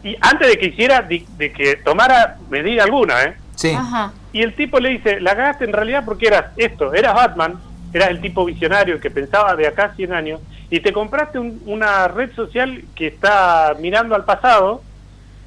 Y 0.03 0.15
antes 0.21 0.49
de 0.49 0.57
que 0.59 0.67
hiciera, 0.67 1.01
de, 1.01 1.25
de 1.37 1.51
que 1.53 1.77
tomara 1.77 2.37
medida 2.49 2.83
alguna, 2.83 3.23
¿eh? 3.23 3.33
Sí. 3.55 3.71
Ajá. 3.71 4.11
Y 4.33 4.41
el 4.43 4.53
tipo 4.55 4.79
le 4.79 4.89
dice, 4.89 5.19
la 5.21 5.35
cagaste 5.35 5.63
en 5.63 5.71
realidad 5.73 6.03
porque 6.05 6.27
eras 6.27 6.47
esto, 6.57 6.93
eras 6.93 7.13
Batman, 7.15 7.55
eras 7.93 8.09
el 8.09 8.19
tipo 8.19 8.43
visionario 8.43 8.99
que 8.99 9.09
pensaba 9.09 9.55
de 9.55 9.67
acá 9.67 9.85
a 9.85 9.95
100 9.95 10.11
años, 10.13 10.41
y 10.69 10.81
te 10.81 10.91
compraste 10.91 11.39
un- 11.39 11.61
una 11.65 12.09
red 12.09 12.31
social 12.35 12.83
que 12.93 13.07
está 13.07 13.73
mirando 13.79 14.15
al 14.15 14.25
pasado, 14.25 14.81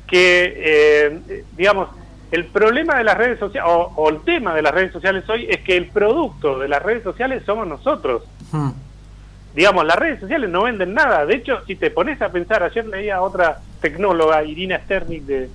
que, 0.06 0.54
eh, 0.56 1.42
digamos, 1.56 1.90
el 2.30 2.44
problema 2.47 2.97
de 2.97 3.04
las 3.04 3.16
redes 3.16 3.38
sociales, 3.38 3.70
o, 3.70 3.92
o 3.97 4.08
el 4.11 4.20
tema 4.20 4.54
de 4.54 4.62
las 4.62 4.73
redes 4.73 4.92
sociales 4.92 5.28
hoy, 5.28 5.47
es 5.49 5.61
que 5.61 5.76
el 5.76 5.88
producto 5.88 6.58
de 6.58 6.68
las 6.68 6.82
redes 6.82 7.02
sociales 7.02 7.42
somos 7.47 7.66
nosotros. 7.66 8.23
Hmm. 8.52 8.70
Digamos, 9.54 9.87
las 9.87 9.97
redes 9.97 10.20
sociales 10.20 10.50
no 10.50 10.64
venden 10.64 10.94
nada. 10.94 11.25
De 11.25 11.37
hecho, 11.37 11.64
si 11.66 11.75
te 11.75 11.90
pones 11.90 12.20
a 12.20 12.30
pensar, 12.30 12.62
ayer 12.62 12.87
leía 12.87 13.16
a 13.16 13.23
otra 13.23 13.61
tecnóloga, 13.80 14.44
Irina 14.44 14.78
Sternik 14.85 15.23
de, 15.25 15.50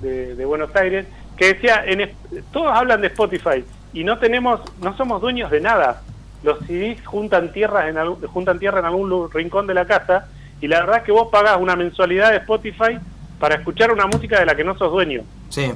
de, 0.00 0.36
de 0.36 0.44
Buenos 0.44 0.74
Aires, 0.76 1.06
que 1.36 1.54
decía, 1.54 1.82
en, 1.84 2.10
todos 2.52 2.72
hablan 2.72 3.00
de 3.00 3.08
Spotify 3.08 3.64
y 3.92 4.04
no 4.04 4.18
tenemos, 4.18 4.60
no 4.80 4.96
somos 4.96 5.20
dueños 5.20 5.50
de 5.50 5.60
nada. 5.60 6.02
Los 6.42 6.58
CDs 6.60 7.04
juntan 7.04 7.52
tierras 7.52 7.88
en 7.88 7.98
algún, 7.98 8.20
juntan 8.28 8.58
tierra 8.58 8.80
en 8.80 8.86
algún 8.86 9.30
rincón 9.30 9.66
de 9.66 9.74
la 9.74 9.86
casa 9.86 10.28
y 10.60 10.68
la 10.68 10.80
verdad 10.80 10.98
es 10.98 11.02
que 11.02 11.12
vos 11.12 11.28
pagás 11.30 11.58
una 11.60 11.76
mensualidad 11.76 12.30
de 12.30 12.38
Spotify 12.38 12.98
para 13.38 13.56
escuchar 13.56 13.92
una 13.92 14.06
música 14.06 14.38
de 14.38 14.46
la 14.46 14.54
que 14.54 14.64
no 14.64 14.76
sos 14.78 14.92
dueño. 14.92 15.22
Sí. 15.48 15.72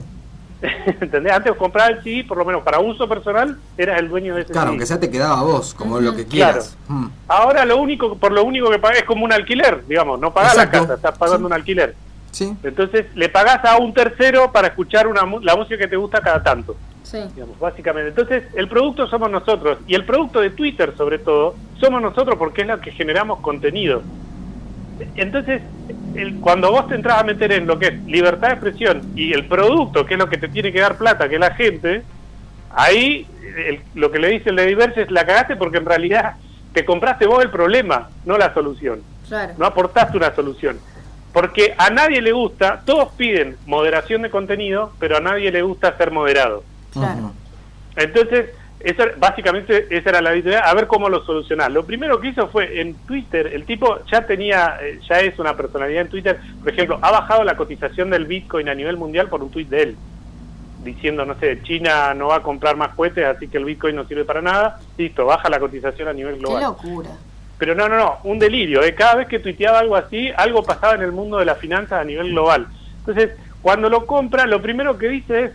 ¿Entendés? 1.00 1.32
Antes 1.32 1.54
comprabas 1.54 1.98
el 1.98 2.02
CD, 2.02 2.24
por 2.26 2.38
lo 2.38 2.44
menos 2.44 2.62
para 2.62 2.80
uso 2.80 3.06
personal, 3.08 3.58
eras 3.76 3.98
el 4.00 4.08
dueño 4.08 4.34
de 4.34 4.42
ese 4.42 4.52
Claro, 4.52 4.66
CD. 4.68 4.70
aunque 4.70 4.86
sea 4.86 4.98
te 5.00 5.10
quedaba 5.10 5.38
a 5.38 5.42
vos, 5.42 5.74
como 5.74 6.00
lo 6.00 6.16
que 6.16 6.24
Claro. 6.26 6.52
quieras. 6.52 6.76
Hmm. 6.88 7.06
Ahora 7.28 7.64
lo 7.64 7.76
único, 7.76 8.16
por 8.16 8.32
lo 8.32 8.42
único 8.44 8.70
que 8.70 8.78
pagás 8.78 8.98
es 9.00 9.04
como 9.04 9.24
un 9.24 9.32
alquiler, 9.32 9.84
digamos, 9.86 10.18
no 10.18 10.32
pagás 10.32 10.56
la 10.56 10.62
Exacto. 10.64 10.80
casa, 10.88 10.94
estás 10.94 11.18
pagando 11.18 11.40
Sí. 11.40 11.44
un 11.46 11.52
alquiler. 11.52 11.94
Sí. 12.30 12.56
Entonces 12.62 13.06
le 13.14 13.28
pagás 13.28 13.64
a 13.64 13.76
un 13.78 13.92
tercero 13.94 14.50
para 14.52 14.68
escuchar 14.68 15.06
una, 15.06 15.24
mu- 15.24 15.40
la 15.40 15.56
música 15.56 15.76
que 15.78 15.88
te 15.88 15.96
gusta 15.96 16.20
cada 16.20 16.42
tanto, 16.42 16.74
Sí. 17.02 17.18
digamos, 17.34 17.58
básicamente. 17.58 18.08
Entonces 18.10 18.44
el 18.54 18.68
producto 18.68 19.06
somos 19.08 19.30
nosotros 19.30 19.78
y 19.86 19.94
el 19.94 20.04
producto 20.04 20.40
de 20.40 20.50
Twitter 20.50 20.94
sobre 20.96 21.18
todo 21.18 21.54
somos 21.80 22.00
nosotros 22.02 22.36
porque 22.38 22.62
es 22.62 22.66
lo 22.68 22.80
que 22.80 22.92
generamos 22.92 23.40
contenido. 23.40 24.02
Entonces, 25.16 25.60
el- 26.18 26.36
cuando 26.40 26.70
vos 26.70 26.88
te 26.88 26.94
entras 26.94 27.18
a 27.20 27.24
meter 27.24 27.52
en 27.52 27.66
lo 27.66 27.78
que 27.78 27.86
es 27.88 28.04
libertad 28.04 28.48
de 28.48 28.54
expresión 28.54 29.02
y 29.14 29.32
el 29.32 29.46
producto, 29.46 30.04
que 30.06 30.14
es 30.14 30.18
lo 30.18 30.28
que 30.28 30.38
te 30.38 30.48
tiene 30.48 30.72
que 30.72 30.80
dar 30.80 30.96
plata, 30.96 31.28
que 31.28 31.34
es 31.36 31.40
la 31.40 31.54
gente, 31.54 32.02
ahí 32.74 33.26
el- 33.56 33.80
lo 33.94 34.10
que 34.10 34.18
le 34.18 34.28
dice 34.28 34.50
el 34.50 34.56
de 34.56 34.66
Diverse 34.66 35.02
es 35.02 35.10
la 35.10 35.24
cagaste 35.26 35.56
porque 35.56 35.78
en 35.78 35.86
realidad 35.86 36.34
te 36.72 36.84
compraste 36.84 37.26
vos 37.26 37.42
el 37.42 37.50
problema, 37.50 38.10
no 38.24 38.36
la 38.36 38.52
solución. 38.52 39.00
Claro. 39.28 39.54
No 39.58 39.66
aportaste 39.66 40.16
una 40.16 40.34
solución. 40.34 40.78
Porque 41.32 41.74
a 41.76 41.90
nadie 41.90 42.20
le 42.22 42.32
gusta, 42.32 42.82
todos 42.84 43.12
piden 43.12 43.56
moderación 43.66 44.22
de 44.22 44.30
contenido, 44.30 44.92
pero 44.98 45.16
a 45.16 45.20
nadie 45.20 45.50
le 45.50 45.62
gusta 45.62 45.96
ser 45.96 46.10
moderado. 46.10 46.64
Claro. 46.92 47.32
Entonces, 47.96 48.50
eso, 48.88 49.02
básicamente 49.18 49.88
esa 49.90 50.10
era 50.10 50.20
la 50.20 50.36
idea, 50.36 50.60
a 50.60 50.72
ver 50.74 50.86
cómo 50.86 51.08
lo 51.08 51.24
solucionar. 51.24 51.72
Lo 51.72 51.84
primero 51.84 52.20
que 52.20 52.28
hizo 52.28 52.46
fue 52.48 52.80
en 52.80 52.94
Twitter, 53.06 53.48
el 53.52 53.64
tipo 53.64 53.98
ya 54.06 54.24
tenía, 54.24 54.78
eh, 54.80 55.00
ya 55.08 55.18
es 55.20 55.36
una 55.40 55.56
personalidad 55.56 56.02
en 56.02 56.08
Twitter, 56.08 56.38
por 56.62 56.72
ejemplo, 56.72 56.98
ha 57.02 57.10
bajado 57.10 57.42
la 57.42 57.56
cotización 57.56 58.10
del 58.10 58.26
Bitcoin 58.26 58.68
a 58.68 58.74
nivel 58.74 58.96
mundial 58.96 59.28
por 59.28 59.42
un 59.42 59.50
tuit 59.50 59.68
de 59.68 59.82
él, 59.82 59.96
diciendo, 60.84 61.24
no 61.24 61.36
sé, 61.40 61.60
China 61.64 62.14
no 62.14 62.28
va 62.28 62.36
a 62.36 62.42
comprar 62.42 62.76
más 62.76 62.94
cohetes, 62.94 63.26
así 63.26 63.48
que 63.48 63.58
el 63.58 63.64
Bitcoin 63.64 63.96
no 63.96 64.06
sirve 64.06 64.24
para 64.24 64.40
nada, 64.40 64.78
listo, 64.96 65.26
baja 65.26 65.48
la 65.48 65.58
cotización 65.58 66.06
a 66.06 66.12
nivel 66.12 66.34
Qué 66.34 66.40
global. 66.40 66.62
locura. 66.62 67.10
Pero 67.58 67.74
no, 67.74 67.88
no, 67.88 67.96
no, 67.96 68.18
un 68.22 68.38
delirio. 68.38 68.84
¿eh? 68.84 68.94
Cada 68.94 69.16
vez 69.16 69.28
que 69.28 69.38
tuiteaba 69.40 69.80
algo 69.80 69.96
así, 69.96 70.30
algo 70.36 70.62
pasaba 70.62 70.94
en 70.94 71.02
el 71.02 71.10
mundo 71.10 71.38
de 71.38 71.46
las 71.46 71.58
finanzas 71.58 72.00
a 72.00 72.04
nivel 72.04 72.28
global. 72.30 72.66
Entonces, 72.98 73.30
cuando 73.62 73.88
lo 73.88 74.06
compra, 74.06 74.46
lo 74.46 74.62
primero 74.62 74.96
que 74.98 75.08
dice 75.08 75.44
es, 75.44 75.50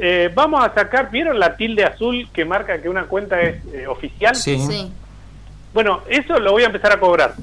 eh, 0.00 0.30
vamos 0.34 0.64
a 0.64 0.72
sacar, 0.74 1.10
¿vieron 1.10 1.38
la 1.38 1.56
tilde 1.56 1.84
azul 1.84 2.28
que 2.32 2.44
marca 2.44 2.80
que 2.80 2.88
una 2.88 3.04
cuenta 3.04 3.40
es 3.40 3.62
eh, 3.74 3.86
oficial? 3.86 4.34
Sí. 4.34 4.58
Sí. 4.58 4.90
Bueno, 5.74 6.02
eso 6.08 6.38
lo 6.38 6.52
voy 6.52 6.62
a 6.64 6.66
empezar 6.66 6.92
a 6.92 6.98
cobrar. 6.98 7.34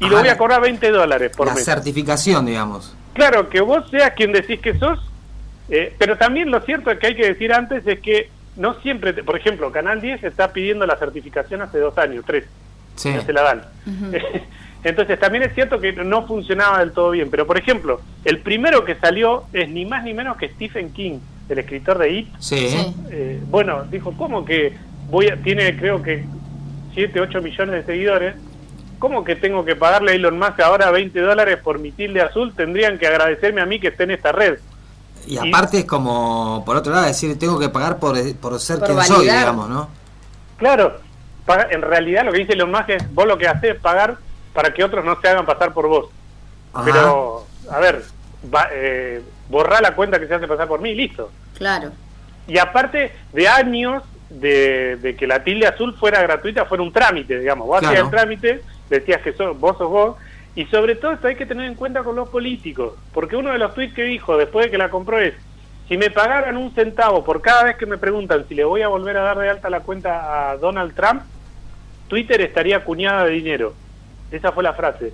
Y 0.00 0.04
Ajá. 0.04 0.12
lo 0.14 0.20
voy 0.20 0.28
a 0.28 0.36
cobrar 0.38 0.60
20 0.60 0.90
dólares 0.90 1.32
por 1.36 1.46
La 1.46 1.54
mes. 1.54 1.64
certificación, 1.64 2.44
digamos. 2.46 2.94
Claro, 3.14 3.48
que 3.48 3.60
vos 3.60 3.88
seas 3.90 4.12
quien 4.14 4.32
decís 4.32 4.60
que 4.60 4.78
sos, 4.78 4.98
eh, 5.70 5.94
pero 5.98 6.16
también 6.18 6.50
lo 6.50 6.60
cierto 6.60 6.90
es 6.90 6.98
que 6.98 7.08
hay 7.08 7.16
que 7.16 7.26
decir 7.26 7.52
antes 7.52 7.86
es 7.86 8.00
que 8.00 8.30
no 8.56 8.74
siempre, 8.80 9.12
te- 9.12 9.22
por 9.24 9.36
ejemplo, 9.36 9.70
Canal 9.72 10.00
10 10.00 10.22
está 10.24 10.52
pidiendo 10.52 10.84
la 10.86 10.96
certificación 10.96 11.62
hace 11.62 11.78
dos 11.78 11.96
años, 11.98 12.24
tres. 12.26 12.44
Sí. 12.96 13.10
no 13.10 13.22
se 13.22 13.32
la 13.32 13.42
dan. 13.42 13.62
Entonces 14.84 15.18
también 15.18 15.42
es 15.44 15.54
cierto 15.54 15.80
que 15.80 15.92
no 15.92 16.26
funcionaba 16.26 16.78
del 16.80 16.92
todo 16.92 17.10
bien, 17.10 17.30
pero 17.30 17.46
por 17.46 17.58
ejemplo, 17.58 18.00
el 18.24 18.38
primero 18.40 18.84
que 18.84 18.94
salió 18.96 19.44
es 19.52 19.68
ni 19.68 19.84
más 19.84 20.04
ni 20.04 20.14
menos 20.14 20.36
que 20.36 20.48
Stephen 20.50 20.92
King, 20.92 21.18
el 21.48 21.58
escritor 21.58 21.98
de 21.98 22.10
It. 22.10 22.28
Sí. 22.38 22.94
Eh, 23.10 23.40
bueno, 23.46 23.84
dijo, 23.84 24.12
¿cómo 24.16 24.44
que 24.44 24.76
voy 25.08 25.28
a, 25.28 25.36
tiene 25.36 25.76
creo 25.76 26.02
que 26.02 26.24
7, 26.94 27.20
8 27.20 27.42
millones 27.42 27.74
de 27.74 27.92
seguidores? 27.92 28.34
¿Cómo 28.98 29.22
que 29.22 29.36
tengo 29.36 29.64
que 29.64 29.76
pagarle 29.76 30.12
a 30.12 30.14
Elon 30.14 30.38
Musk 30.38 30.60
ahora 30.60 30.90
20 30.90 31.20
dólares 31.20 31.58
por 31.62 31.78
mi 31.78 31.92
tilde 31.92 32.20
azul? 32.20 32.52
Tendrían 32.54 32.98
que 32.98 33.06
agradecerme 33.06 33.60
a 33.60 33.66
mí 33.66 33.78
que 33.78 33.88
esté 33.88 34.04
en 34.04 34.10
esta 34.12 34.32
red. 34.32 34.58
Y 35.26 35.38
aparte 35.38 35.80
es 35.80 35.84
como, 35.84 36.62
por 36.64 36.76
otro 36.76 36.92
lado, 36.92 37.06
decir, 37.06 37.38
tengo 37.38 37.58
que 37.58 37.68
pagar 37.68 37.98
por, 37.98 38.16
por 38.36 38.58
ser 38.58 38.78
Por 38.78 38.88
quien 38.88 39.02
soy, 39.02 39.24
digamos, 39.26 39.68
¿no? 39.68 39.88
Claro, 40.56 41.00
en 41.70 41.82
realidad 41.82 42.24
lo 42.24 42.32
que 42.32 42.38
dice 42.38 42.54
Elon 42.54 42.70
Musk 42.70 42.88
es, 42.90 43.14
vos 43.14 43.26
lo 43.26 43.38
que 43.38 43.46
haces 43.46 43.76
es 43.76 43.80
pagar 43.80 44.16
para 44.52 44.72
que 44.72 44.82
otros 44.82 45.04
no 45.04 45.20
se 45.20 45.28
hagan 45.28 45.46
pasar 45.46 45.72
por 45.72 45.86
vos. 45.86 46.06
Ajá. 46.72 46.84
Pero, 46.84 47.46
a 47.70 47.78
ver, 47.78 48.04
va, 48.52 48.68
eh, 48.72 49.22
borrá 49.48 49.80
la 49.80 49.94
cuenta 49.94 50.18
que 50.20 50.26
se 50.26 50.34
hace 50.34 50.46
pasar 50.48 50.68
por 50.68 50.80
mí 50.80 50.90
y 50.90 50.94
listo. 50.94 51.30
Claro. 51.56 51.90
Y 52.46 52.58
aparte 52.58 53.12
de 53.32 53.48
años 53.48 54.02
de, 54.30 54.96
de 54.96 55.16
que 55.16 55.26
la 55.26 55.42
tilde 55.44 55.66
azul 55.66 55.94
fuera 55.96 56.22
gratuita, 56.22 56.64
fuera 56.64 56.82
un 56.82 56.92
trámite, 56.92 57.38
digamos. 57.38 57.66
Vos 57.66 57.80
Claro. 57.80 57.92
hacías 57.94 58.04
el 58.06 58.10
trámite, 58.10 58.62
decías 58.90 59.20
que 59.22 59.32
sos, 59.32 59.58
vos 59.58 59.76
sos 59.78 59.88
vos, 59.90 60.16
y 60.54 60.64
sobre 60.66 60.94
todo 60.96 61.12
esto 61.12 61.28
hay 61.28 61.36
que 61.36 61.46
tener 61.46 61.66
en 61.66 61.74
cuenta 61.74 62.02
con 62.02 62.16
los 62.16 62.28
políticos, 62.28 62.94
porque 63.12 63.36
uno 63.36 63.52
de 63.52 63.58
los 63.58 63.74
tweets 63.74 63.94
que 63.94 64.04
dijo 64.04 64.36
después 64.36 64.66
de 64.66 64.70
que 64.70 64.78
la 64.78 64.90
compró 64.90 65.18
es, 65.20 65.34
si 65.88 65.96
me 65.96 66.10
pagaran 66.10 66.56
un 66.56 66.74
centavo 66.74 67.24
por 67.24 67.40
cada 67.40 67.64
vez 67.64 67.76
que 67.76 67.86
me 67.86 67.96
preguntan 67.96 68.44
si 68.48 68.54
le 68.54 68.64
voy 68.64 68.82
a 68.82 68.88
volver 68.88 69.16
a 69.16 69.22
dar 69.22 69.38
de 69.38 69.48
alta 69.48 69.70
la 69.70 69.80
cuenta 69.80 70.50
a 70.50 70.56
Donald 70.58 70.94
Trump, 70.94 71.22
Twitter 72.08 72.40
estaría 72.40 72.84
cuñada 72.84 73.24
de 73.24 73.30
dinero. 73.32 73.74
Esa 74.30 74.52
fue 74.52 74.62
la 74.62 74.74
frase. 74.74 75.12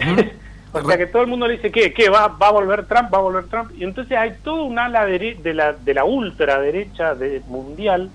O 0.74 0.82
sea 0.86 0.96
que 0.96 1.06
todo 1.06 1.22
el 1.22 1.28
mundo 1.28 1.46
le 1.46 1.54
dice 1.56 1.70
que, 1.70 1.92
que 1.92 2.08
va, 2.08 2.28
va 2.28 2.48
a 2.48 2.52
volver 2.52 2.86
Trump, 2.86 3.12
va 3.12 3.18
a 3.18 3.22
volver 3.22 3.44
Trump. 3.44 3.72
Y 3.76 3.84
entonces 3.84 4.16
hay 4.16 4.32
todo 4.42 4.64
un 4.64 4.78
ala 4.78 5.06
dere- 5.06 5.36
de 5.42 5.52
la, 5.54 5.72
de 5.74 5.94
la 5.94 6.04
ultraderecha 6.04 7.14
de, 7.14 7.40
mundial 7.46 8.10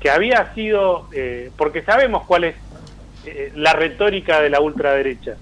que 0.00 0.10
había 0.10 0.54
sido, 0.54 1.08
eh, 1.12 1.50
porque 1.56 1.82
sabemos 1.82 2.24
cuál 2.26 2.44
es 2.44 2.54
eh, 3.26 3.52
la 3.56 3.72
retórica 3.72 4.40
de 4.40 4.50
la 4.50 4.60
ultraderecha. 4.60 5.34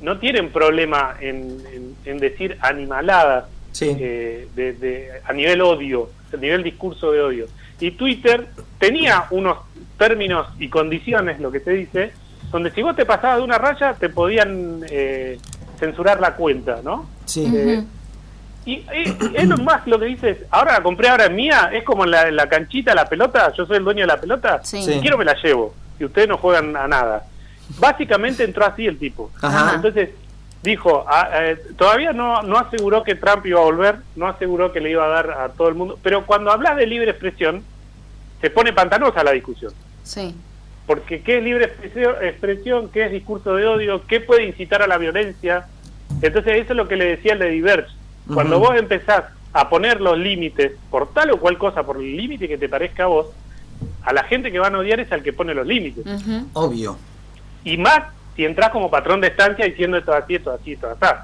No 0.00 0.18
tienen 0.18 0.50
problema 0.50 1.14
en, 1.20 1.58
en- 1.72 1.96
en 2.04 2.18
decir 2.18 2.56
animaladas 2.60 3.44
Sí. 3.70 3.96
eh, 3.98 4.48
de, 4.54 4.72
de- 4.74 5.10
a 5.24 5.32
nivel 5.32 5.60
odio, 5.62 6.10
a 6.32 6.36
nivel 6.36 6.62
discurso 6.64 7.12
de 7.12 7.20
odio. 7.22 7.46
Y 7.80 7.92
Twitter 7.92 8.46
tenía 8.78 9.24
unos 9.30 9.58
términos 9.98 10.46
y 10.58 10.68
condiciones, 10.68 11.38
lo 11.40 11.50
que 11.52 11.60
se 11.60 11.70
dice, 11.70 12.12
donde 12.50 12.70
si 12.72 12.82
vos 12.82 12.94
te 12.96 13.06
pasabas 13.06 13.38
de 13.38 13.44
una 13.44 13.56
raya 13.58 13.94
te 13.94 14.08
podían 14.10 14.80
eh, 14.90 15.38
censurar 15.82 16.20
la 16.20 16.36
cuenta, 16.36 16.78
¿no? 16.84 17.08
Sí. 17.24 17.44
Eh, 17.52 17.82
y, 18.64 18.72
y 18.74 19.32
Elon 19.34 19.64
Musk 19.64 19.86
lo 19.86 19.98
que 19.98 20.04
dice 20.06 20.30
es, 20.30 20.38
ahora 20.50 20.74
la 20.74 20.82
compré, 20.82 21.08
ahora 21.08 21.24
es 21.24 21.32
mía, 21.32 21.70
es 21.72 21.82
como 21.82 22.04
en 22.04 22.12
la, 22.12 22.30
la 22.30 22.48
canchita, 22.48 22.94
la 22.94 23.06
pelota, 23.08 23.52
yo 23.56 23.66
soy 23.66 23.78
el 23.78 23.84
dueño 23.84 24.02
de 24.02 24.06
la 24.06 24.20
pelota, 24.20 24.60
Sí. 24.62 24.80
Si 24.80 25.00
quiero 25.00 25.18
me 25.18 25.24
la 25.24 25.34
llevo, 25.42 25.74
y 25.98 26.04
ustedes 26.04 26.28
no 26.28 26.38
juegan 26.38 26.76
a 26.76 26.86
nada. 26.86 27.24
Básicamente 27.80 28.44
entró 28.44 28.64
así 28.64 28.86
el 28.86 28.96
tipo. 28.96 29.32
Ajá. 29.40 29.72
Entonces 29.74 30.10
dijo, 30.62 31.04
ah, 31.08 31.28
eh, 31.32 31.60
todavía 31.76 32.12
no, 32.12 32.42
no 32.42 32.58
aseguró 32.58 33.02
que 33.02 33.16
Trump 33.16 33.44
iba 33.46 33.58
a 33.60 33.64
volver, 33.64 33.96
no 34.14 34.28
aseguró 34.28 34.70
que 34.70 34.80
le 34.80 34.90
iba 34.90 35.04
a 35.04 35.08
dar 35.08 35.30
a 35.32 35.48
todo 35.48 35.68
el 35.68 35.74
mundo, 35.74 35.98
pero 36.00 36.24
cuando 36.24 36.52
hablas 36.52 36.76
de 36.76 36.86
libre 36.86 37.10
expresión, 37.10 37.64
se 38.40 38.50
pone 38.50 38.72
pantanosa 38.72 39.24
la 39.24 39.32
discusión. 39.32 39.72
Sí. 40.04 40.32
Porque 40.86 41.22
qué 41.22 41.38
es 41.38 41.44
libre 41.44 41.66
expresión, 41.66 42.14
expresión, 42.22 42.88
qué 42.90 43.04
es 43.06 43.12
discurso 43.12 43.54
de 43.54 43.66
odio, 43.66 44.02
qué 44.06 44.20
puede 44.20 44.44
incitar 44.44 44.82
a 44.82 44.86
la 44.86 44.98
violencia. 44.98 45.66
Entonces 46.20 46.54
eso 46.56 46.72
es 46.72 46.76
lo 46.76 46.88
que 46.88 46.96
le 46.96 47.04
decía 47.04 47.34
el 47.34 47.38
de 47.38 47.50
Diverge. 47.50 47.90
Cuando 48.34 48.58
vos 48.58 48.76
empezás 48.76 49.24
a 49.52 49.68
poner 49.68 50.00
los 50.00 50.18
límites 50.18 50.72
por 50.90 51.12
tal 51.12 51.30
o 51.32 51.36
cual 51.38 51.58
cosa, 51.58 51.82
por 51.84 51.96
el 51.98 52.16
límite 52.16 52.48
que 52.48 52.58
te 52.58 52.68
parezca 52.68 53.04
a 53.04 53.06
vos, 53.06 53.26
a 54.04 54.12
la 54.12 54.24
gente 54.24 54.50
que 54.52 54.58
van 54.58 54.74
a 54.74 54.78
odiar 54.78 55.00
es 55.00 55.10
al 55.12 55.22
que 55.22 55.32
pone 55.32 55.54
los 55.54 55.66
límites. 55.66 56.04
Obvio. 56.52 56.96
Y 57.64 57.76
más 57.76 58.04
si 58.34 58.44
entras 58.44 58.70
como 58.70 58.90
patrón 58.90 59.20
de 59.20 59.28
estancia 59.28 59.64
diciendo 59.66 59.96
esto 59.98 60.12
así, 60.14 60.36
esto 60.36 60.50
así, 60.52 60.72
esto 60.72 60.88
así. 61.00 61.14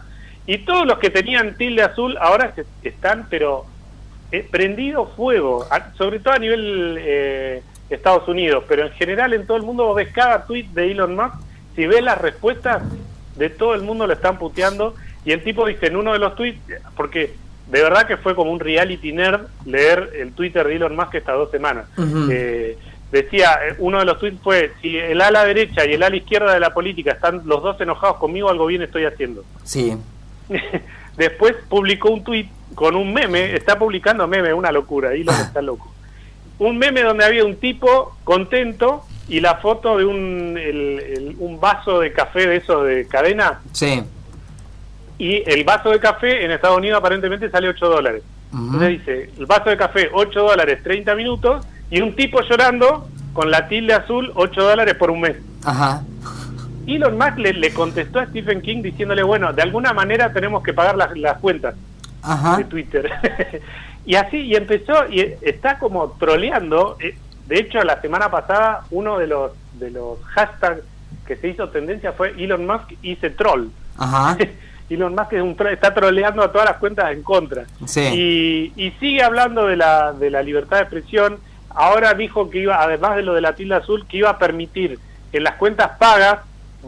Y 0.47 0.59
todos 0.59 0.87
los 0.87 0.99
que 0.99 1.11
tenían 1.11 1.57
tilde 1.57 1.83
azul 1.83 2.17
ahora 2.21 2.53
se- 2.55 2.65
están, 2.89 3.27
pero 3.31 3.65
eh, 4.31 4.47
prendido 4.51 5.07
fuego, 5.17 5.67
a- 5.71 5.93
sobre 5.95 6.19
todo 6.21 6.35
a 6.35 6.39
nivel 6.39 6.97
eh, 7.01 7.63
Estados 7.91 8.29
Unidos, 8.29 8.65
pero 8.69 8.87
en 8.87 8.93
general 8.93 9.33
en 9.33 9.47
todo 9.47 9.57
el 9.57 9.63
mundo 9.63 9.85
vos 9.87 9.97
ves 9.97 10.13
cada 10.13 10.45
tweet 10.45 10.67
de 10.75 10.91
Elon 10.91 11.17
Musk, 11.17 11.35
si 11.75 11.87
ves 11.87 12.03
las 12.03 12.19
respuestas 12.19 12.83
de 13.37 13.51
todo 13.51 13.75
el 13.75 13.83
mundo 13.83 14.07
lo 14.07 14.13
están 14.13 14.39
puteando 14.39 14.95
y 15.25 15.33
el 15.33 15.43
tipo 15.43 15.67
dice 15.67 15.87
en 15.87 15.97
uno 15.97 16.13
de 16.13 16.19
los 16.19 16.35
tweets, 16.35 16.61
porque 16.97 17.35
de 17.69 17.83
verdad 17.83 18.07
que 18.07 18.17
fue 18.17 18.35
como 18.35 18.51
un 18.51 18.61
reality 18.61 19.13
nerd 19.13 19.47
leer 19.65 20.11
el 20.15 20.33
Twitter 20.33 20.67
de 20.67 20.77
Elon 20.77 20.97
Musk 20.97 21.15
estas 21.15 21.37
dos 21.37 21.51
semanas. 21.51 21.87
Eh, 22.31 22.79
decía, 23.13 23.59
eh, 23.69 23.77
uno 23.79 23.99
de 23.99 24.05
los 24.05 24.19
tweets 24.19 24.41
fue, 24.43 24.73
si 24.81 24.97
el 24.97 25.21
ala 25.21 25.45
derecha 25.45 25.85
y 25.87 25.93
el 25.93 26.03
ala 26.03 26.17
izquierda 26.17 26.53
de 26.53 26.61
la 26.61 26.73
política 26.73 27.13
están 27.13 27.43
los 27.45 27.63
dos 27.63 27.81
enojados 27.81 28.17
conmigo, 28.17 28.49
algo 28.49 28.67
bien 28.67 28.83
estoy 28.83 29.05
haciendo. 29.05 29.45
Sí. 29.65 29.97
Después 31.17 31.57
publicó 31.69 32.11
un 32.11 32.25
tweet 32.25 32.49
con 32.75 32.97
un 32.97 33.13
meme, 33.13 33.55
está 33.55 33.79
publicando 33.79 34.27
meme, 34.27 34.53
una 34.55 34.73
locura, 34.73 35.13
Elon 35.13 35.35
está 35.41 35.61
loco. 35.61 35.93
Un 36.59 36.79
meme 36.79 37.03
donde 37.03 37.25
había 37.25 37.45
un 37.45 37.57
tipo 37.57 38.17
contento 38.25 39.05
y 39.29 39.41
la 39.41 39.57
foto 39.57 39.97
de 39.99 40.05
un, 40.05 40.57
el- 40.59 40.99
el- 41.01 41.37
un 41.39 41.61
vaso 41.61 42.01
de 42.01 42.13
café 42.13 42.47
de 42.47 42.57
esos 42.57 42.85
de 42.87 43.07
cadena 43.07 43.61
Sí. 43.73 44.03
y 45.19 45.43
el 45.49 45.65
vaso 45.65 45.91
de 45.91 46.01
café 46.01 46.45
en 46.45 46.51
Estados 46.51 46.79
Unidos 46.79 46.99
aparentemente 46.99 47.51
sale 47.51 47.69
8 47.69 47.89
dólares. 47.89 48.23
Ujú. 48.53 48.65
Entonces 48.65 48.89
dice, 48.89 49.31
el 49.39 49.47
vaso 49.47 49.71
de 49.71 49.77
café 49.77 50.09
8 50.13 50.41
dólares 50.43 50.83
30 50.83 51.15
minutos 51.15 51.67
y 51.91 52.01
un 52.01 52.15
tipo 52.17 52.41
llorando 52.43 53.09
con 53.35 53.51
la 53.51 53.69
tilde 53.69 53.93
azul 53.95 54.33
8 54.35 54.63
dólares 54.63 54.95
por 54.95 55.11
un 55.11 55.21
mes. 55.21 55.37
Ajá. 55.65 56.03
Elon 56.87 57.19
Musk 57.19 57.37
le, 57.39 57.53
le 57.53 57.71
contestó 57.75 58.19
a 58.21 58.27
Stephen 58.27 58.63
King 58.63 58.81
diciéndole, 58.83 59.23
bueno, 59.23 59.53
de 59.53 59.61
alguna 59.63 59.93
manera 59.93 60.33
tenemos 60.33 60.63
que 60.63 60.73
pagar 60.73 60.97
las, 60.97 61.17
las 61.19 61.37
cuentas 61.39 61.75
Ajá. 62.23 62.57
de 62.57 62.65
Twitter. 62.65 63.11
y 64.09 64.15
así, 64.17 64.39
y 64.39 64.57
empezó, 64.57 65.07
y 65.09 65.21
está 65.43 65.79
como 65.79 66.13
troleando. 66.19 66.97
Eh, 67.01 67.15
De 67.47 67.61
hecho, 67.61 67.79
la 67.83 68.01
semana 68.01 68.31
pasada, 68.31 68.85
uno 68.91 69.19
de 69.19 69.27
los, 69.27 69.53
de 69.79 69.91
los 69.91 70.19
hashtags 70.35 70.83
que 71.27 71.37
se 71.37 71.49
hizo 71.49 71.69
tendencia 71.71 72.13
fue 72.13 72.31
Elon 72.37 72.67
Musk 72.67 72.93
hice 73.03 73.31
troll. 73.31 73.69
Ajá. 73.97 74.37
Elon 74.91 75.15
Musk 75.15 75.33
es 75.35 75.43
un 75.43 75.57
tro- 75.57 75.71
está 75.73 75.93
troleando 75.95 76.43
a 76.43 76.51
todas 76.53 76.67
las 76.69 76.79
cuentas 76.79 77.11
en 77.13 77.23
contra. 77.23 77.65
Sí. 77.87 78.01
Y, 78.01 78.73
y 78.87 78.91
sigue 79.01 79.23
hablando 79.23 79.67
de 79.67 79.77
la, 79.77 80.13
de 80.13 80.31
la 80.31 80.43
libertad 80.43 80.77
de 80.79 80.83
expresión. 80.85 81.39
Ahora 81.71 82.15
dijo 82.15 82.49
que 82.51 82.59
iba, 82.61 82.83
además 82.83 83.17
de 83.17 83.23
lo 83.23 83.35
de 83.35 83.41
la 83.43 83.55
tilde 83.55 83.75
azul, 83.77 84.07
que 84.07 84.17
iba 84.19 84.31
a 84.31 84.39
permitir 84.39 84.99
en 85.33 85.45
las 85.45 85.55
cuentas 85.57 85.93
pagas, 85.99 86.39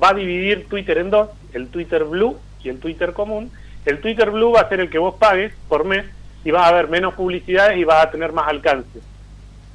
va 0.03 0.09
a 0.11 0.15
dividir 0.15 0.67
Twitter 0.69 0.97
en 0.99 1.11
dos, 1.11 1.29
el 1.53 1.69
Twitter 1.69 2.05
Blue 2.05 2.39
y 2.65 2.69
el 2.71 2.79
Twitter 2.81 3.13
común. 3.13 3.51
El 3.87 4.01
Twitter 4.01 4.31
Blue 4.31 4.53
va 4.53 4.61
a 4.63 4.69
ser 4.69 4.81
el 4.81 4.89
que 4.91 4.99
vos 4.99 5.15
pagues 5.19 5.53
por 5.69 5.85
mes 5.85 6.05
y 6.45 6.51
va 6.51 6.65
a 6.65 6.69
haber 6.69 6.89
menos 6.89 7.15
publicidades 7.15 7.77
y 7.79 7.85
va 7.85 8.03
a 8.03 8.11
tener 8.11 8.33
más 8.33 8.49
alcance 8.49 9.01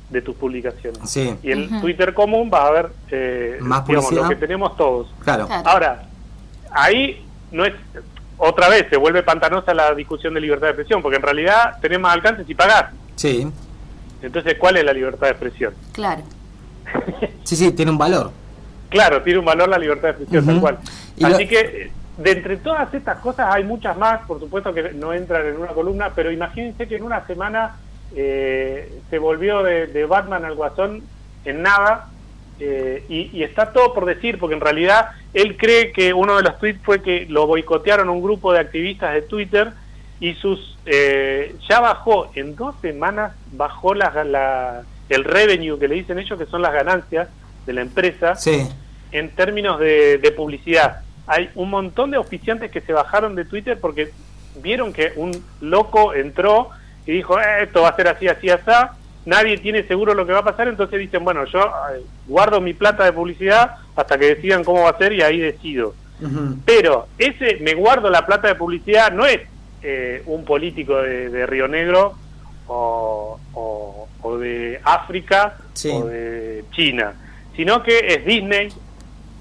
de 0.10 0.22
tus 0.22 0.36
publicaciones. 0.36 1.00
Sí. 1.10 1.36
Y 1.44 1.52
el. 1.52 1.70
Twitter 1.82 2.14
común 2.14 2.50
va 2.54 2.64
a 2.64 2.68
haber 2.68 2.90
eh, 3.12 3.58
Más 3.62 3.86
digamos, 3.88 4.12
lo 4.12 4.18
publicidad. 4.18 4.30
que 4.30 4.36
tenemos 4.48 4.78
todos. 4.78 5.08
Claro. 5.24 5.48
Claro. 5.48 5.68
Ahora, 5.70 6.04
ahí 6.72 7.26
no 7.52 7.66
es 7.66 7.74
otra 8.38 8.68
vez 8.70 8.88
se 8.90 8.98
vuelve 8.98 9.24
pantanosa 9.24 9.74
la 9.74 9.94
discusión 9.96 10.34
de 10.34 10.42
libertad 10.42 10.68
de 10.68 10.72
expresión, 10.72 11.02
porque 11.02 11.16
en 11.18 11.22
realidad 11.24 11.78
tenés 11.82 12.00
más 12.00 12.14
alcance 12.14 12.44
si 12.44 12.54
pagás. 12.54 12.92
Sí. 13.16 13.48
Entonces, 14.22 14.56
¿cuál 14.60 14.78
es 14.78 14.84
la 14.84 14.92
libertad 14.94 15.28
de 15.28 15.32
expresión? 15.32 15.74
Claro. 15.94 16.24
Sí, 17.44 17.56
sí, 17.56 17.72
tiene 17.72 17.92
un 17.92 17.98
valor. 17.98 18.32
Claro, 18.90 19.22
tiene 19.22 19.40
un 19.40 19.46
valor 19.46 19.70
la 19.70 19.78
libertad 19.78 20.10
de 20.10 20.24
expresión, 20.24 20.44
Ujú. 20.44 20.52
tal 20.52 20.62
cual. 20.62 20.78
Y 21.18 21.22
lo- 21.26 21.36
Así 21.36 21.48
que, 21.48 21.60
eh, 21.60 21.92
de 22.18 22.32
entre 22.32 22.58
todas 22.58 22.94
estas 22.94 23.20
cosas 23.20 23.54
hay 23.54 23.64
muchas 23.64 23.98
más, 23.98 24.22
por 24.28 24.40
supuesto 24.40 24.74
que 24.74 24.94
no 24.94 25.14
entran 25.14 25.46
en 25.48 25.58
una 25.58 25.68
columna, 25.74 26.12
pero 26.16 26.32
imagínense 26.32 26.88
que 26.88 26.96
en 26.96 27.04
una 27.04 27.26
semana 27.28 27.76
eh, 28.16 29.00
se 29.10 29.20
volvió 29.20 29.64
de, 29.64 29.88
de 29.88 30.06
Batman 30.06 30.46
al 30.46 30.56
Guasón 30.56 31.04
en 31.44 31.62
nada, 31.62 32.10
eh, 32.60 33.04
y, 33.10 33.30
y 33.38 33.44
está 33.44 33.74
todo 33.74 33.94
por 33.94 34.06
decir, 34.06 34.40
porque 34.40 34.56
en 34.56 34.62
realidad 34.62 35.10
él 35.34 35.58
cree 35.58 35.92
que 35.92 36.14
uno 36.14 36.38
de 36.38 36.44
los 36.44 36.58
tweets 36.58 36.80
fue 36.84 37.02
que 37.02 37.26
lo 37.28 37.46
boicotearon 37.48 38.08
un 38.10 38.22
grupo 38.24 38.54
de 38.54 38.60
activistas 38.60 39.14
de 39.14 39.22
Twitter 39.22 39.72
y 40.22 40.34
sus 40.36 40.78
eh, 40.86 41.54
ya 41.68 41.82
bajó 41.82 42.32
en 42.36 42.56
dos 42.56 42.76
semanas 42.82 43.34
bajó 43.52 43.94
la, 43.94 44.24
la- 44.24 44.84
el 45.10 45.24
revenue 45.26 45.78
que 45.78 45.88
le 45.90 45.96
dicen 45.96 46.18
ellos 46.18 46.40
que 46.40 46.46
son 46.46 46.62
las 46.62 46.72
ganancias 46.74 47.28
de 47.66 47.74
la 47.74 47.82
empresa 47.82 48.36
Sí. 48.36 48.66
en 49.12 49.30
términos 49.36 49.78
de, 49.80 50.18
de 50.20 50.32
publicidad. 50.32 51.02
Hay 51.28 51.50
un 51.56 51.70
montón 51.70 52.12
de 52.12 52.18
auspiciantes 52.18 52.72
que 52.72 52.82
se 52.82 52.94
bajaron 52.94 53.36
de 53.36 53.46
Twitter 53.46 53.80
porque 53.80 54.12
vieron 54.62 54.94
que 54.94 55.12
un 55.16 55.32
loco 55.62 56.14
entró 56.14 56.70
y 57.06 57.12
dijo, 57.14 57.40
"Eh, 57.40 57.64
esto 57.64 57.82
va 57.82 57.90
a 57.90 57.96
ser 57.96 58.08
así, 58.08 58.28
así, 58.28 58.50
así, 58.50 58.72
nadie 59.26 59.58
tiene 59.58 59.84
seguro 59.88 60.14
lo 60.14 60.26
que 60.26 60.34
va 60.34 60.40
a 60.40 60.44
pasar, 60.44 60.68
entonces 60.68 61.00
dicen, 61.00 61.24
bueno, 61.24 61.46
yo 61.46 61.60
eh, 61.62 62.02
guardo 62.28 62.62
mi 62.62 62.74
plata 62.74 63.04
de 63.06 63.12
publicidad 63.14 63.76
hasta 63.96 64.18
que 64.18 64.36
decidan 64.36 64.64
cómo 64.64 64.84
va 64.84 64.90
a 64.92 64.98
ser 64.98 65.14
y 65.14 65.22
ahí 65.22 65.40
decido. 65.40 65.94
Pero 66.66 67.08
ese 67.18 67.58
me 67.62 67.74
guardo 67.74 68.10
la 68.10 68.26
plata 68.26 68.48
de 68.48 68.56
publicidad 68.56 69.12
no 69.12 69.26
es 69.26 69.42
eh, 69.84 70.24
un 70.28 70.46
político 70.46 70.96
de, 71.02 71.30
de 71.30 71.46
Río 71.46 71.68
Negro 71.68 72.14
o, 72.68 73.40
o- 73.54 74.08
o 74.22 74.38
de 74.38 74.80
África 74.84 75.58
Sí. 75.74 75.92
o 75.94 76.06
de 76.06 76.64
China, 76.72 77.14
sino 77.56 77.84
que 77.84 78.00
es 78.00 78.26
Disney, 78.26 78.70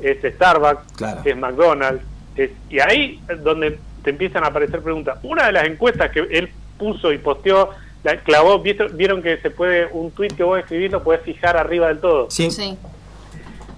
es 0.00 0.18
Starbucks, 0.35 0.92
Claro. 0.96 1.20
es 1.24 1.37
McDonald's, 1.37 2.02
es- 2.37 2.50
y 2.70 2.80
ahí 2.80 3.20
es 3.28 3.42
donde 3.42 3.78
te 4.02 4.11
empiezan 4.11 4.44
a 4.44 4.48
aparecer 4.48 4.80
preguntas. 4.83 5.18
Una 5.22 5.46
de 5.46 5.52
las 5.52 5.64
encuestas 5.64 6.11
que 6.11 6.20
él 6.30 6.50
puso 6.78 7.12
y 7.12 7.18
posteó, 7.18 7.70
la 8.02 8.16
clavó, 8.18 8.59
¿viste- 8.61 8.88
vieron 8.92 9.22
que 9.22 9.38
se 9.38 9.50
puede, 9.50 9.87
un 9.92 10.11
tweet 10.11 10.28
que 10.37 10.42
vos 10.42 10.59
escribís 10.59 10.90
lo 10.92 11.02
puedes 11.02 11.22
fijar 11.22 11.57
arriba 11.57 11.88
del 11.88 12.00
todo 12.00 12.30
Sí. 12.30 12.50
Sí. 12.50 12.76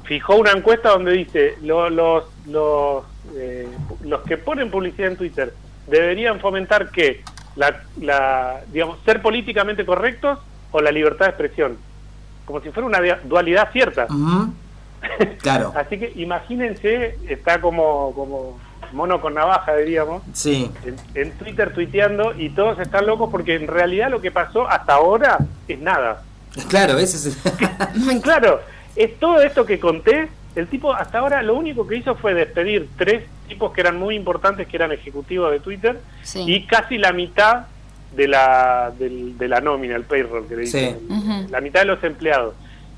fijó 0.05 0.37
una 0.37 0.53
encuesta 0.53 0.91
donde 0.91 1.13
dice 1.13 1.57
lo- 1.63 1.91
los 1.91 2.25
los 2.47 3.05
eh, 3.37 3.69
los 4.05 4.23
que 4.23 4.37
ponen 4.37 4.71
publicidad 4.71 5.11
en 5.11 5.17
Twitter 5.17 5.53
deberían 5.89 6.39
fomentar 6.41 6.91
que 6.91 7.23
la, 7.57 7.83
la 8.01 8.61
digamos 8.73 8.99
ser 9.05 9.21
políticamente 9.21 9.85
correctos 9.85 10.39
o 10.71 10.81
la 10.81 10.91
libertad 10.93 11.27
de 11.27 11.31
expresión 11.31 11.77
como 12.45 12.61
si 12.61 12.71
fuera 12.71 12.87
una 12.87 13.01
dualidad 13.25 13.71
cierta. 13.73 14.07
Claro. 15.41 15.73
así 15.77 15.99
que 15.99 16.13
imagínense 16.17 17.17
está 17.29 17.61
como 17.61 18.13
como 18.15 18.59
mono 18.93 19.21
con 19.21 19.35
navaja 19.35 19.75
diríamos 19.77 20.23
Sí. 20.33 20.71
en, 20.85 20.97
en 21.15 21.33
Twitter 21.33 21.73
tuiteando 21.73 22.35
y 22.37 22.51
todos 22.51 22.79
están 22.79 23.07
locos 23.07 23.31
porque 23.31 23.55
en 23.55 23.67
realidad 23.67 24.11
lo 24.11 24.21
que 24.21 24.31
pasó 24.31 24.69
hasta 24.69 24.95
ahora 24.95 25.39
es 25.69 25.79
nada 25.79 26.23
Claro, 26.69 26.97
ese 26.99 27.29
es. 27.29 27.37
Claro, 28.23 28.61
es 28.95 29.19
todo 29.19 29.41
esto 29.43 29.67
que 29.67 29.79
conté. 29.79 30.29
El 30.55 30.69
tipo 30.69 30.95
hasta 30.95 31.19
ahora 31.19 31.43
lo 31.43 31.55
único 31.55 31.87
que 31.87 31.97
hizo 31.97 32.15
fue 32.15 32.33
despedir 32.33 32.89
tres 32.97 33.25
tipos 33.47 33.73
que 33.75 33.83
eran 33.83 33.99
muy 33.99 34.15
importantes, 34.15 34.67
que 34.67 34.77
eran 34.77 34.91
ejecutivos 34.91 35.51
de 35.53 35.61
Twitter, 35.61 36.01
Sí. 36.23 36.45
y 36.47 36.67
casi 36.67 36.97
la 36.97 37.13
mitad 37.13 37.67
de 38.17 38.27
la, 38.27 38.91
del- 38.99 39.37
de 39.37 39.49
la 39.49 39.61
nómina, 39.61 39.97
el 39.97 40.05
payroll 40.05 40.49
que 40.49 40.57
le 40.57 40.67
Sí. 40.67 40.79
dicen, 40.79 40.99
Ujú. 41.11 41.51
la 41.51 41.61
mitad 41.61 41.81
de 41.81 41.87
los 41.87 42.03
empleados. 42.03 42.55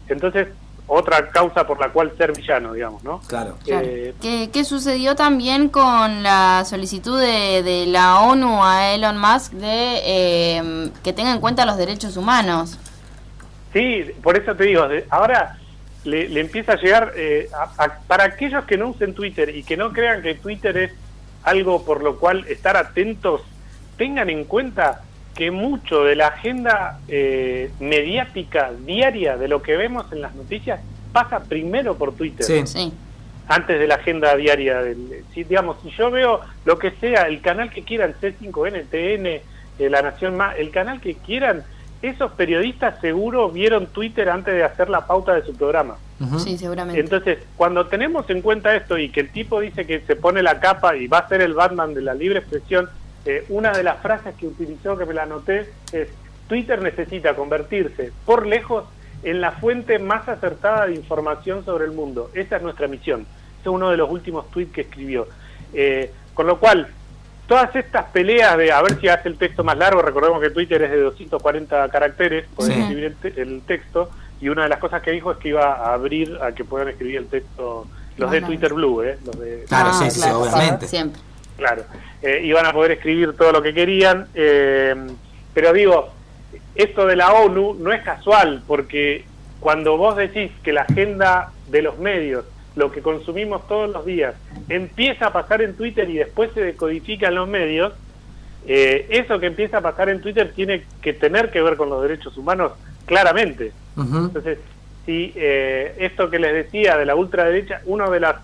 Entonces, 0.09 0.47
otra 0.91 1.29
causa 1.29 1.67
por 1.67 1.79
la 1.79 1.91
cual 1.91 2.13
ser 2.17 2.33
villano, 2.33 2.73
digamos, 2.73 3.05
¿no? 3.05 3.21
Claro. 3.29 3.57
Claro. 3.65 3.87
Eh, 3.87 4.15
¿Qué, 4.23 4.49
qué 4.53 4.65
sucedió 4.65 5.15
también 5.15 5.69
con 5.69 6.23
la 6.23 6.65
solicitud 6.65 7.21
de, 7.21 7.63
de 7.63 7.87
la 7.87 8.21
ONU 8.21 8.65
a 8.65 8.93
Elon 8.95 9.19
Musk 9.19 9.53
de 9.53 10.01
eh, 10.03 10.91
que 11.05 11.13
tenga 11.13 11.33
en 11.33 11.41
cuenta 11.41 11.67
los 11.67 11.77
derechos 11.77 12.17
humanos? 12.17 12.79
Sí, 13.73 14.03
por 14.23 14.39
eso 14.39 14.55
te 14.57 14.65
digo, 14.65 14.87
ahora 15.11 15.59
le, 16.05 16.29
le 16.31 16.41
empieza 16.41 16.73
a 16.73 16.77
llegar, 16.77 17.13
eh, 17.17 17.51
a- 17.55 17.85
a- 17.85 17.99
para 18.07 18.25
aquellos 18.25 18.65
que 18.65 18.79
no 18.79 18.89
usen 18.89 19.13
Twitter 19.15 19.55
y 19.55 19.63
que 19.65 19.77
no 19.77 19.93
crean 19.93 20.23
que 20.23 20.35
Twitter 20.37 20.77
es 20.79 20.93
algo 21.43 21.85
por 21.85 22.03
lo 22.03 22.19
cual 22.19 22.47
estar 22.49 22.77
atentos, 22.79 23.43
tengan 23.99 24.31
en 24.31 24.45
cuenta 24.45 25.03
que 25.39 25.53
mucho 25.53 26.03
de 26.03 26.17
la 26.17 26.27
agenda 26.27 26.99
eh, 27.07 27.71
mediática 27.79 28.73
diaria 28.85 29.37
de 29.37 29.47
lo 29.47 29.63
que 29.63 29.77
vemos 29.77 30.11
en 30.11 30.21
las 30.21 30.35
noticias 30.35 30.81
pasa 31.13 31.39
primero 31.45 31.95
por 31.97 32.13
Twitter 32.13 32.45
Sí. 32.45 32.67
Sí. 32.67 32.93
antes 33.47 33.79
de 33.79 33.87
la 33.87 33.95
agenda 33.95 34.35
diaria. 34.35 34.83
Del, 34.83 35.25
si, 35.33 35.45
digamos, 35.45 35.77
si 35.85 35.91
yo 35.91 36.11
veo 36.11 36.41
lo 36.65 36.77
que 36.77 36.91
sea, 36.91 37.23
el 37.29 37.41
canal 37.41 37.71
que 37.71 37.85
quieran, 37.85 38.15
C5N, 38.21 38.87
TN, 38.91 39.27
eh, 39.27 39.43
La 39.89 40.03
Nación 40.03 40.37
Más, 40.37 40.57
el 40.59 40.71
canal 40.73 41.01
que 41.01 41.15
quieran, 41.15 41.63
esos 42.03 42.33
periodistas 42.33 43.01
seguro 43.01 43.49
vieron 43.51 43.87
Twitter 43.87 44.29
antes 44.31 44.53
de 44.55 44.65
hacer 44.65 44.91
la 44.91 45.07
pauta 45.07 45.35
de 45.35 45.43
su 45.45 45.55
programa. 45.55 45.99
Sí, 46.39 46.59
seguramente. 46.59 47.01
Entonces, 47.01 47.39
cuando 47.57 47.87
tenemos 47.87 48.29
en 48.29 48.43
cuenta 48.43 48.75
esto 48.75 48.99
y 48.99 49.09
que 49.11 49.21
el 49.21 49.31
tipo 49.31 49.61
dice 49.61 49.87
que 49.87 50.01
se 50.01 50.17
pone 50.17 50.43
la 50.43 50.59
capa 50.59 50.97
y 50.97 51.07
va 51.07 51.19
a 51.19 51.29
ser 51.29 51.43
el 51.43 51.55
Batman 51.55 51.95
de 51.95 52.03
la 52.03 52.13
libre 52.13 52.41
expresión, 52.41 52.91
eh, 53.29 53.45
una 53.51 53.73
de 53.73 53.83
las 53.83 54.01
frases 54.01 54.35
que 54.37 54.47
utilizó, 54.47 54.97
que 54.97 55.05
me 55.05 55.13
la 55.13 55.25
anoté, 55.25 55.71
es 55.93 56.09
Twitter 56.49 56.81
necesita 56.81 57.37
convertirse 57.37 58.11
por 58.25 58.47
lejos 58.47 58.87
en 59.23 59.43
la 59.43 59.53
fuente 59.53 59.99
más 59.99 60.27
acertada 60.31 60.87
de 60.87 60.95
información 60.95 61.63
sobre 61.63 61.85
el 61.85 61.93
mundo. 61.93 62.31
Esa 62.33 62.57
es 62.57 62.63
nuestra 62.63 62.89
misión. 62.89 63.27
Ese 63.61 63.61
es 63.61 63.67
uno 63.67 63.91
de 63.91 63.99
los 63.99 64.11
últimos 64.11 64.51
tweets 64.51 64.73
que 64.73 64.81
escribió. 64.81 65.29
Eh, 65.75 66.11
con 66.33 66.47
lo 66.47 66.59
cual, 66.59 66.89
todas 67.47 67.77
estas 67.77 68.07
peleas 68.07 68.57
de 68.57 68.73
a 68.73 68.81
ver 68.81 68.99
si 68.99 69.09
hace 69.09 69.29
el 69.29 69.37
texto 69.37 69.63
más 69.63 69.77
largo, 69.77 70.01
recordemos 70.01 70.41
que 70.41 70.49
Twitter 70.49 70.81
es 70.81 70.91
de 70.91 71.01
240 71.03 71.87
caracteres, 71.91 72.47
pueden 72.57 72.81
escribir 72.81 73.15
el, 73.37 73.61
texto, 73.61 74.09
y 74.41 74.49
una 74.49 74.63
de 74.63 74.71
las 74.71 74.79
cosas 74.79 75.03
que 75.03 75.11
dijo 75.11 75.33
es 75.33 75.37
que 75.37 75.51
iba 75.51 75.75
a 75.75 75.93
abrir 75.93 76.39
a 76.41 76.53
que 76.53 76.65
puedan 76.65 76.89
escribir 76.89 77.19
el 77.19 77.27
texto 77.27 77.87
los 78.17 78.31
de 78.31 78.41
Twitter 78.41 78.73
Blue, 78.73 79.03
¿eh? 79.03 79.19
Los 79.23 79.39
de, 79.39 79.65
claro, 79.69 79.93
sí, 79.93 80.11
sí, 80.11 80.27
obviamente. 80.31 80.89
Siempre. 80.89 81.28
Claro, 81.59 81.83
eh, 82.23 82.41
iban 82.45 82.65
a 82.67 82.73
poder 82.73 82.93
escribir 82.93 83.33
todo 83.37 83.51
lo 83.51 83.61
que 83.61 83.75
querían, 83.75 84.29
eh, 84.33 84.95
pero 85.53 85.73
digo, 85.73 86.11
esto 86.77 87.05
de 87.05 87.17
la 87.17 87.33
ONU 87.33 87.75
no 87.75 87.93
es 87.93 88.01
casual, 88.05 88.63
porque 88.65 89.25
cuando 89.59 89.97
vos 89.97 90.17
decís 90.17 90.53
que 90.63 90.73
la 90.73 90.83
agenda 90.83 91.51
de 91.69 91.83
los 91.83 91.99
medios, 91.99 92.45
lo 92.77 92.93
que 92.93 93.03
consumimos 93.03 93.67
todos 93.67 93.91
los 93.91 94.07
días, 94.07 94.37
empieza 94.69 95.27
a 95.27 95.33
pasar 95.33 95.61
en 95.61 95.75
Twitter 95.75 96.09
y 96.09 96.19
después 96.19 96.53
se 96.55 96.61
decodifica 96.61 97.27
en 97.27 97.35
los 97.35 97.49
medios, 97.49 97.93
eh, 98.69 99.07
eso 99.11 99.41
que 99.41 99.47
empieza 99.47 99.79
a 99.79 99.81
pasar 99.81 100.11
en 100.11 100.21
Twitter 100.21 100.53
tiene 100.55 100.85
que 101.03 101.13
tener 101.13 101.51
que 101.51 101.61
ver 101.61 101.77
con 101.77 101.91
los 101.91 102.01
derechos 102.03 102.37
humanos 102.37 102.73
claramente. 103.05 103.73
Entonces, 103.97 104.59
si 105.05 105.33
esto 105.35 106.31
que 106.31 106.39
les 106.39 106.53
decía 106.53 106.97
de 106.97 107.05
la 107.05 107.17
ultraderecha, 107.17 107.81
uno 107.87 108.09
de 108.13 108.21
las 108.21 108.37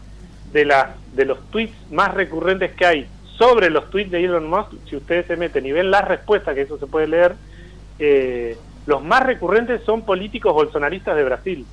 de, 0.55 0.65
las 0.65 0.87
de 1.15 1.27
los 1.27 1.39
tweets 1.51 1.75
más 1.91 2.15
recurrentes 2.15 2.73
que 2.73 2.87
hay 2.87 3.07
sobre 3.37 3.69
los 3.69 3.91
tweets 3.91 4.13
de 4.13 4.25
Elon 4.25 4.49
Musk, 4.49 4.73
si 4.89 4.97
ustedes 4.97 5.27
se 5.27 5.37
meten 5.37 5.67
y 5.67 5.73
ven 5.73 5.91
las 5.91 6.07
respuestas, 6.07 6.55
que 6.55 6.63
eso 6.63 6.79
se 6.79 6.87
puede 6.87 7.09
leer, 7.09 7.35
eh, 7.99 8.57
los 8.87 9.03
más 9.03 9.25
recurrentes 9.25 9.83
son 9.85 10.03
políticos 10.03 10.55
bolsonaristas 10.55 11.17
de 11.17 11.25
Brasil. 11.25 11.67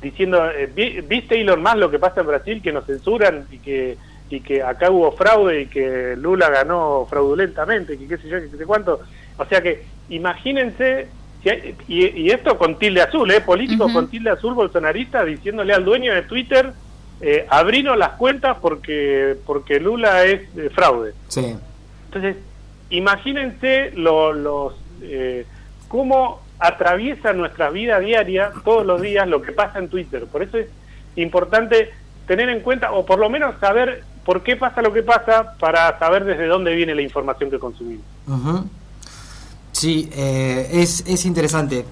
Diciendo, 0.00 0.48
eh, 0.50 1.04
¿viste 1.06 1.40
Elon 1.40 1.60
Musk 1.60 1.76
lo 1.76 1.90
que 1.90 1.98
pasa 1.98 2.20
en 2.20 2.28
Brasil? 2.28 2.62
Que 2.62 2.72
nos 2.72 2.86
censuran 2.86 3.46
y 3.50 3.58
que 3.58 3.98
y 4.30 4.40
que 4.40 4.62
acá 4.62 4.90
hubo 4.90 5.12
fraude 5.12 5.62
y 5.62 5.66
que 5.66 6.16
Lula 6.16 6.48
ganó 6.48 7.06
fraudulentamente, 7.10 7.98
que 7.98 8.06
qué 8.06 8.16
sé 8.16 8.28
yo, 8.28 8.40
que 8.40 8.56
sé 8.56 8.64
cuánto. 8.64 9.00
O 9.36 9.44
sea 9.44 9.60
que 9.60 9.84
imagínense, 10.08 11.08
y, 11.86 12.30
esto 12.30 12.56
con 12.56 12.78
tilde 12.78 13.02
azul, 13.02 13.30
¿eh? 13.30 13.42
políticos 13.42 13.92
con 13.92 14.08
tilde 14.08 14.30
azul 14.30 14.54
bolsonarista 14.54 15.22
diciéndole 15.22 15.74
al 15.74 15.84
dueño 15.84 16.14
de 16.14 16.22
Twitter 16.22 16.72
eh, 17.22 17.46
las 17.96 18.10
cuentas 18.14 18.56
porque 18.60 19.36
porque 19.46 19.78
Lula 19.78 20.24
es 20.24 20.42
eh, 20.56 20.70
fraude. 20.74 21.14
Sí. 21.28 21.56
Entonces, 22.06 22.36
imagínense 22.90 23.92
los 23.92 24.74
eh, 25.02 25.46
cómo 25.86 26.40
atraviesa 26.58 27.32
nuestra 27.32 27.70
vida 27.70 28.00
diaria 28.00 28.50
todos 28.64 28.84
los 28.84 29.00
días 29.00 29.28
lo 29.28 29.40
que 29.40 29.52
pasa 29.52 29.78
en 29.78 29.88
Twitter. 29.88 30.26
Por 30.26 30.42
eso 30.42 30.58
es 30.58 30.66
importante 31.14 31.90
tener 32.26 32.48
en 32.48 32.60
cuenta, 32.60 32.92
o 32.92 33.06
por 33.06 33.20
lo 33.20 33.30
menos 33.30 33.54
saber 33.60 34.02
por 34.24 34.42
qué 34.42 34.56
pasa 34.56 34.82
lo 34.82 34.92
que 34.92 35.02
pasa, 35.02 35.54
para 35.58 35.98
saber 35.98 36.24
desde 36.24 36.46
dónde 36.46 36.74
viene 36.74 36.94
la 36.94 37.02
información 37.02 37.50
que 37.50 37.58
consumimos. 37.58 38.04
Sí, 39.72 40.08
eh, 40.12 40.68
es, 40.72 41.04
es 41.06 41.24
interesante. 41.24 41.84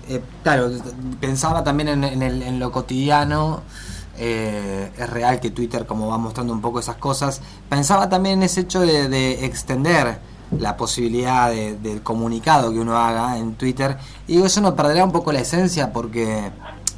claro, 0.43 0.71
pensaba 1.21 1.63
también 1.65 1.89
en, 1.89 2.23
el, 2.23 2.43
en 2.43 2.59
lo 2.59 2.71
cotidiano. 2.73 3.63
Eh, 4.23 4.93
es 4.99 5.09
real 5.09 5.41
que 5.41 5.51
Twitter 5.51 5.87
como 5.87 6.07
va 6.09 6.19
mostrando 6.19 6.53
un 6.53 6.61
poco 6.61 6.79
esas 6.79 6.97
cosas. 6.97 7.41
Pensaba 7.71 8.11
también 8.11 8.41
en 8.41 8.43
ese 8.43 8.61
hecho 8.61 8.81
de, 8.81 9.47
extender 9.47 10.19
la 10.59 10.77
posibilidad 10.77 11.51
del 11.51 12.03
comunicado 12.03 12.71
que 12.71 12.81
uno 12.81 12.99
haga 12.99 13.39
en 13.39 13.55
Twitter. 13.55 13.97
Y 14.27 14.35
digo, 14.35 14.47
eso 14.47 14.61
no 14.61 14.77
perderá 14.77 15.05
un 15.05 15.13
poco 15.13 15.33
la 15.33 15.41
esencia 15.41 15.91
porque 15.93 16.51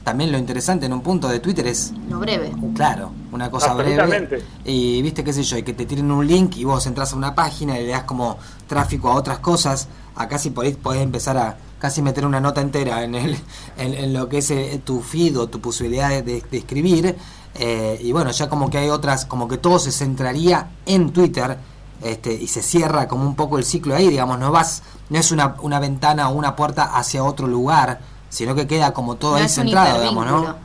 también 0.04 0.32
lo 0.32 0.38
interesante 0.38 0.86
en 0.86 0.92
un 0.92 1.00
punto 1.00 1.28
de 1.28 1.40
Twitter 1.40 1.66
es... 1.66 1.92
Lo 2.08 2.18
breve. 2.18 2.52
Claro, 2.74 3.12
una 3.30 3.50
cosa 3.50 3.72
breve. 3.74 4.44
Y 4.64 5.00
viste, 5.00 5.22
qué 5.22 5.32
sé 5.32 5.42
yo, 5.42 5.56
y 5.56 5.62
que 5.62 5.72
te 5.72 5.86
tiren 5.86 6.10
un 6.10 6.26
link 6.26 6.56
y 6.56 6.64
vos 6.64 6.86
entras 6.86 7.12
a 7.12 7.16
una 7.16 7.34
página 7.34 7.78
y 7.78 7.86
le 7.86 7.92
das 7.92 8.02
como 8.04 8.38
tráfico 8.66 9.10
a 9.10 9.14
otras 9.14 9.38
cosas. 9.38 9.88
Acá 10.16 10.38
si 10.38 10.50
podés, 10.50 10.76
podés 10.76 11.02
empezar 11.02 11.36
a 11.38 11.56
casi 11.78 12.02
meter 12.02 12.26
una 12.26 12.40
nota 12.40 12.60
entera 12.60 13.02
en, 13.04 13.14
el, 13.14 13.36
en, 13.76 14.12
lo 14.12 14.28
que 14.28 14.38
es 14.38 14.50
eh, 14.50 14.80
tu 14.84 15.00
feed 15.00 15.38
o 15.38 15.48
tu 15.48 15.60
posibilidad 15.60 16.22
de, 16.22 16.42
escribir. 16.50 17.16
Eh, 17.54 18.00
y 18.02 18.12
bueno, 18.12 18.30
ya 18.30 18.48
como 18.48 18.70
que 18.70 18.78
hay 18.78 18.88
otras, 18.88 19.24
como 19.24 19.46
que 19.46 19.58
todo 19.58 19.78
se 19.78 19.92
centraría 19.92 20.70
en 20.86 21.12
Twitter 21.12 21.58
este, 22.02 22.32
y 22.32 22.48
se 22.48 22.62
cierra 22.62 23.06
como 23.06 23.24
un 23.24 23.36
poco 23.36 23.58
el 23.58 23.64
ciclo 23.64 23.94
ahí, 23.94 24.08
digamos, 24.08 24.38
no 24.38 24.50
vas, 24.50 24.82
no 25.10 25.18
es 25.18 25.30
una, 25.30 25.56
una 25.62 25.78
ventana 25.78 26.28
o 26.28 26.34
una 26.34 26.56
puerta 26.56 26.96
hacia 26.96 27.22
otro 27.22 27.46
lugar, 27.46 28.00
sino 28.32 28.54
que 28.54 28.66
queda 28.66 28.94
como 28.94 29.16
todo 29.16 29.34
ahí 29.34 29.46
centrado, 29.46 30.00
digamos, 30.00 30.26
¿no? 30.26 30.56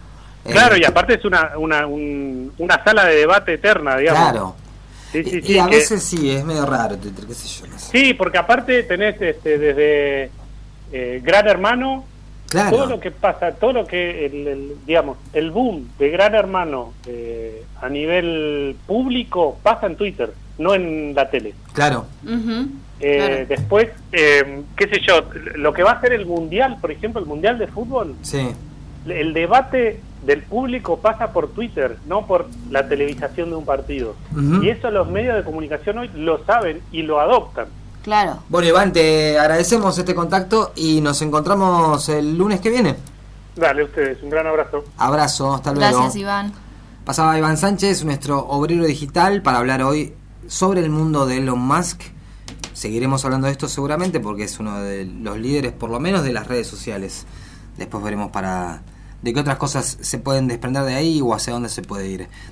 Eh, 0.46 0.52
claro, 0.52 0.78
y 0.78 0.86
aparte 0.86 1.16
es 1.16 1.26
una, 1.26 1.58
una, 1.58 1.86
una 1.86 2.84
sala 2.84 3.04
de 3.04 3.16
debate 3.18 3.56
eterna, 3.56 3.98
digamos. 3.98 4.32
Claro. 4.32 4.56
y, 5.14 5.58
a 5.58 5.68
veces 5.68 6.02
sí, 6.02 6.32
es 6.32 6.46
medio 6.46 6.66
raro 6.66 6.96
Twitter, 6.96 7.26
qué 7.28 7.34
sé 7.34 7.48
yo. 7.50 7.66
Sí, 7.76 8.14
porque 8.14 8.38
aparte 8.38 8.84
tenés 8.84 9.22
este, 9.22 9.58
desde 9.58 10.32
eh, 10.94 11.22
Gran 11.22 11.46
Hermano, 11.50 12.06
todo 12.50 12.86
lo 12.86 13.00
que 13.00 13.12
pasa, 13.12 13.52
todo 13.54 13.74
lo 13.74 13.88
que, 13.88 14.26
el, 14.26 14.76
digamos, 14.86 15.18
el 15.34 15.52
boom 15.52 15.90
de 16.00 16.10
Gran 16.10 16.36
Hermano 16.36 16.94
eh, 17.06 17.64
a 17.82 17.90
nivel 17.90 18.76
público 18.86 19.58
pasa 19.62 19.88
en 19.88 19.96
Twitter, 19.96 20.32
no 20.58 20.74
en 20.74 21.14
la 21.14 21.30
tele. 21.30 21.54
Claro. 21.74 22.06
Eh, 23.00 23.46
después, 23.48 23.90
qué 24.12 24.88
sé 24.90 25.02
yo, 25.06 25.24
lo 25.56 25.74
que 25.74 25.84
va 25.84 25.92
a 25.92 26.02
ser 26.02 26.14
el 26.14 26.26
Mundial, 26.26 26.78
por 26.80 26.92
ejemplo, 26.92 27.20
el 27.20 27.28
Mundial 27.28 27.58
de 27.58 27.68
Fútbol, 27.68 28.16
sí. 28.22 28.50
el 29.08 29.34
debate 29.34 30.00
del 30.26 30.42
público 30.44 31.00
pasa 31.00 31.32
por 31.32 31.52
Twitter, 31.52 31.98
no 32.08 32.26
por 32.26 32.48
la 32.70 32.88
televisación 32.88 33.50
de 33.50 33.56
un 33.56 33.66
partido. 33.66 34.16
Y 34.62 34.70
eso 34.70 34.90
los 34.92 35.10
medios 35.10 35.36
de 35.36 35.44
comunicación 35.44 36.00
hoy 36.00 36.10
lo 36.16 36.44
saben 36.46 36.82
y 36.92 37.04
lo 37.04 37.20
adoptan. 37.20 37.68
Claro. 38.08 38.40
Bueno, 38.48 38.70
Iván, 38.70 38.94
te 38.94 39.38
agradecemos 39.38 39.98
este 39.98 40.16
contacto 40.16 40.72
y 40.78 41.02
nos 41.02 41.22
encontramos 41.22 42.08
el 42.08 42.38
lunes 42.38 42.62
que 42.62 42.70
viene. 42.70 42.96
Dale, 43.54 43.84
ustedes, 43.84 44.24
un 44.24 44.30
gran 44.30 44.48
abrazo. 44.48 44.86
Abrazo, 44.98 45.54
hasta 45.54 45.74
luego. 45.74 45.92
Gracias, 45.92 46.16
Iván. 46.16 46.54
Pasaba 47.04 47.38
Iván 47.38 47.58
Sánchez, 47.58 48.06
nuestro 48.06 48.48
obrero 48.48 48.86
digital, 48.86 49.42
para 49.42 49.58
hablar 49.58 49.84
hoy 49.84 50.14
sobre 50.48 50.80
el 50.80 50.90
mundo 50.90 51.26
de 51.26 51.40
Elon 51.40 51.60
Musk. 51.60 52.04
Seguiremos 52.72 53.26
hablando 53.26 53.48
de 53.48 53.52
esto 53.52 53.68
seguramente 53.68 54.22
porque 54.22 54.46
es 54.46 54.58
uno 54.58 54.80
de 54.80 55.04
los 55.04 55.38
líderes, 55.38 55.74
por 55.74 55.90
lo 55.90 56.00
menos, 56.00 56.24
de 56.24 56.32
las 56.32 56.48
redes 56.48 56.68
sociales. 56.68 57.26
Después 57.76 58.02
veremos 58.02 58.32
para 58.32 58.84
de 59.22 59.34
qué 59.34 59.40
otras 59.42 59.58
cosas 59.58 59.98
se 60.00 60.18
pueden 60.18 60.48
desprender 60.48 60.84
de 60.84 60.96
ahí 60.96 61.20
o 61.22 61.34
hacia 61.34 61.52
dónde 61.52 61.68
se 61.68 61.82
puede 61.82 62.08
ir. 62.08 62.30